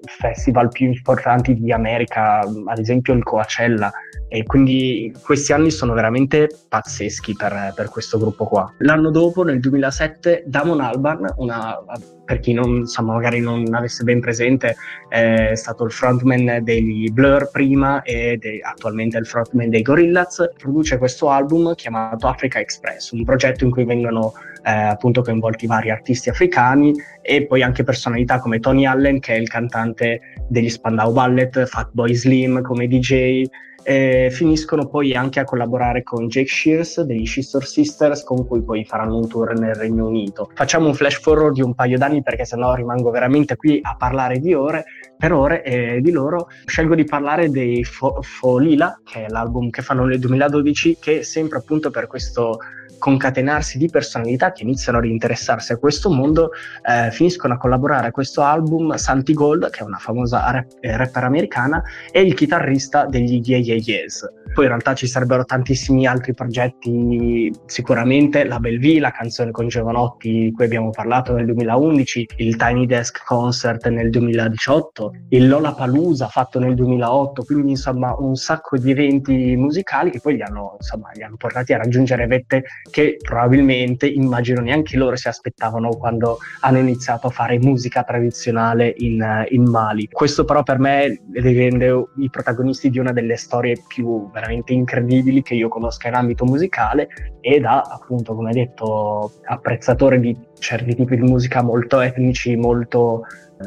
festival 0.08 0.69
più 0.69 0.87
importanti 0.87 1.55
di 1.55 1.72
America, 1.72 2.40
ad 2.40 2.78
esempio 2.78 3.14
il 3.14 3.22
Coachella, 3.22 3.90
e 4.28 4.43
quindi 4.44 5.14
questi 5.22 5.52
anni 5.52 5.70
sono 5.70 5.94
veramente 5.94 6.49
pazzeschi 6.69 7.34
per, 7.34 7.72
per 7.75 7.88
questo 7.88 8.19
gruppo 8.19 8.44
qua. 8.44 8.72
L'anno 8.78 9.10
dopo, 9.10 9.43
nel 9.43 9.60
2007, 9.60 10.44
Damon 10.46 10.81
Albarn, 10.81 11.32
una, 11.37 11.78
per 12.25 12.40
chi 12.40 12.52
non, 12.52 12.76
insomma, 12.81 13.14
magari 13.14 13.40
non 13.40 13.72
avesse 13.72 14.05
ben 14.05 14.20
presente, 14.20 14.76
è 15.08 15.55
stato 15.55 15.84
il 15.84 15.93
frontman 15.93 16.62
degli 16.62 17.10
Blur 17.10 17.50
prima 17.50 18.02
e 18.02 18.37
de, 18.37 18.60
attualmente 18.62 19.16
è 19.16 19.20
il 19.20 19.26
frontman 19.26 19.70
dei 19.70 19.81
Gorillaz, 19.81 20.50
produce 20.58 20.99
questo 20.99 21.31
album 21.31 21.75
chiamato 21.75 22.26
Africa 22.26 22.58
Express, 22.58 23.12
un 23.12 23.25
progetto 23.25 23.64
in 23.64 23.70
cui 23.70 23.84
vengono 23.84 24.34
eh, 24.69 24.70
appunto 24.70 25.23
coinvolti 25.23 25.67
vari 25.67 25.91
artisti 25.91 26.29
africani 26.29 26.93
e 27.23 27.47
poi 27.47 27.62
anche 27.62 27.85
personalità 27.85 28.38
come 28.38 28.61
Tony 28.61 28.85
Allen 28.85 29.19
che 29.19 29.35
è 29.35 29.38
il 29.38 29.49
cantante 29.49 30.20
degli 30.47 30.69
Spandau 30.69 31.11
Ballet, 31.11 31.65
Fatboy 31.65 32.15
Slim 32.15 32.61
come 32.61 32.87
DJ, 32.87 33.44
e 33.82 34.29
finiscono 34.31 34.87
poi 34.87 35.15
anche 35.15 35.41
a 35.41 35.44
collaborare 35.44 36.03
con 36.03 36.29
Jake 36.29 36.49
Shears 36.49 37.00
degli 37.00 37.25
Scissor 37.25 37.67
Sisters 37.67 38.23
con 38.23 38.47
cui 38.47 38.62
poi 38.62 38.85
faranno 38.85 39.17
un 39.17 39.29
tour 39.29 39.59
nel 39.59 39.75
Regno 39.75 40.06
Unito. 40.06 40.50
Facciamo 40.53 40.88
un 40.88 40.94
flash 40.94 41.19
forward 41.19 41.55
di 41.55 41.62
un 41.62 41.75
paio 41.75 41.97
d'anni 41.97 42.23
perché 42.23 42.44
sennò 42.44 42.75
rimango 42.75 43.11
veramente 43.11 43.56
qui 43.56 43.79
a 43.82 43.97
parlare 43.97 44.41
di 44.41 44.53
ore, 44.53 44.85
per 45.19 45.32
ore 45.32 45.65
e 45.65 46.00
di 46.00 46.11
loro 46.11 46.49
scelgo 46.65 46.94
di 46.94 47.05
parlare 47.05 47.50
dei 47.50 47.82
Fo- 47.85 48.23
Folila 48.23 49.00
che 49.05 49.25
è 49.25 49.29
l'album 49.29 49.69
che 49.69 49.82
fanno 49.82 50.05
nel 50.05 50.20
2012 50.20 50.99
che 51.00 51.23
sempre 51.25 51.59
appunto 51.59 51.91
per 51.91 52.06
questo 52.06 52.59
concatenarsi 52.99 53.79
di 53.79 53.88
personalità 53.88 54.53
che 54.53 54.65
iniziano 54.65 54.99
ad 54.99 55.05
interessarsi 55.05 55.73
a 55.73 55.76
questo 55.76 56.11
mondo, 56.11 56.50
eh, 56.82 57.11
finiscono 57.11 57.55
a 57.55 57.56
collaborare 57.56 58.09
a 58.09 58.11
questo 58.11 58.43
album 58.43 58.94
Santi 58.97 59.32
Gold, 59.32 59.70
che 59.70 59.81
è 59.81 59.82
una 59.85 59.99
famosa 59.99 60.50
rap- 60.50 60.76
eh, 60.81 60.97
rapper 60.97 61.25
americana, 61.25 61.82
e 62.11 62.20
il 62.20 62.35
chitarrista 62.35 63.06
degli 63.06 63.41
Yeah 63.43 63.61
Yeah 63.61 63.81
Yeahs. 63.82 64.26
Poi 64.53 64.65
in 64.65 64.70
realtà 64.70 64.94
ci 64.94 65.06
sarebbero 65.06 65.44
tantissimi 65.44 66.06
altri 66.06 66.35
progetti, 66.35 67.53
sicuramente 67.67 68.44
la 68.44 68.59
Belleville, 68.59 69.00
la 69.00 69.12
canzone 69.12 69.50
con 69.50 69.69
Giovanotti 69.69 70.31
di 70.31 70.53
cui 70.53 70.65
abbiamo 70.65 70.91
parlato 70.91 71.35
nel 71.35 71.44
2011, 71.47 72.26
il 72.38 72.56
Tiny 72.56 72.87
Desk 72.87 73.25
Concert 73.25 73.87
nel 73.88 74.11
2018, 74.11 75.07
il 75.31 75.49
Lola 75.49 75.72
Palusa 75.72 76.28
fatto 76.28 76.58
nel 76.58 76.75
2008, 76.75 77.44
quindi 77.44 77.70
insomma 77.70 78.14
un 78.19 78.34
sacco 78.37 78.76
di 78.78 78.90
eventi 78.90 79.56
musicali 79.56 80.10
che 80.10 80.20
poi 80.20 80.37
li 80.37 80.43
hanno, 80.43 80.76
insomma, 80.78 81.10
li 81.14 81.22
hanno 81.22 81.37
portati 81.37 81.72
a 81.72 81.78
raggiungere 81.78 82.26
vette 82.26 82.64
che 82.90 83.16
probabilmente 83.20 84.06
immagino 84.06 84.60
neanche 84.60 84.96
loro 84.96 85.16
si 85.16 85.28
aspettavano 85.28 85.90
quando 85.90 86.38
hanno 86.60 86.78
iniziato 86.78 87.26
a 87.26 87.31
fare 87.31 87.58
musica 87.58 88.02
tradizionale 88.02 88.94
in, 88.99 89.46
in 89.50 89.62
Mali. 89.64 90.08
Questo 90.10 90.44
però 90.44 90.62
per 90.62 90.79
me 90.79 91.20
li 91.32 91.56
rende 91.56 92.05
i 92.17 92.31
protagonisti 92.31 92.91
di 92.91 92.98
una 92.98 93.12
delle 93.12 93.36
storie 93.36 93.82
più 93.86 94.31
veramente 94.31 94.72
incredibili 94.72 95.43
che 95.43 95.55
io 95.55 95.69
conosca 95.69 96.08
in 96.08 96.15
ambito 96.15 96.44
musicale 96.44 97.08
e 97.41 97.60
da 97.60 97.81
appunto 97.81 98.34
come 98.34 98.53
detto 98.53 99.32
apprezzatore 99.44 100.20
di 100.20 100.36
certi 100.58 100.94
tipi 100.94 101.17
di 101.17 101.22
musica 101.22 101.62
molto 101.62 102.00
etnici, 102.00 102.56
molto 102.56 103.24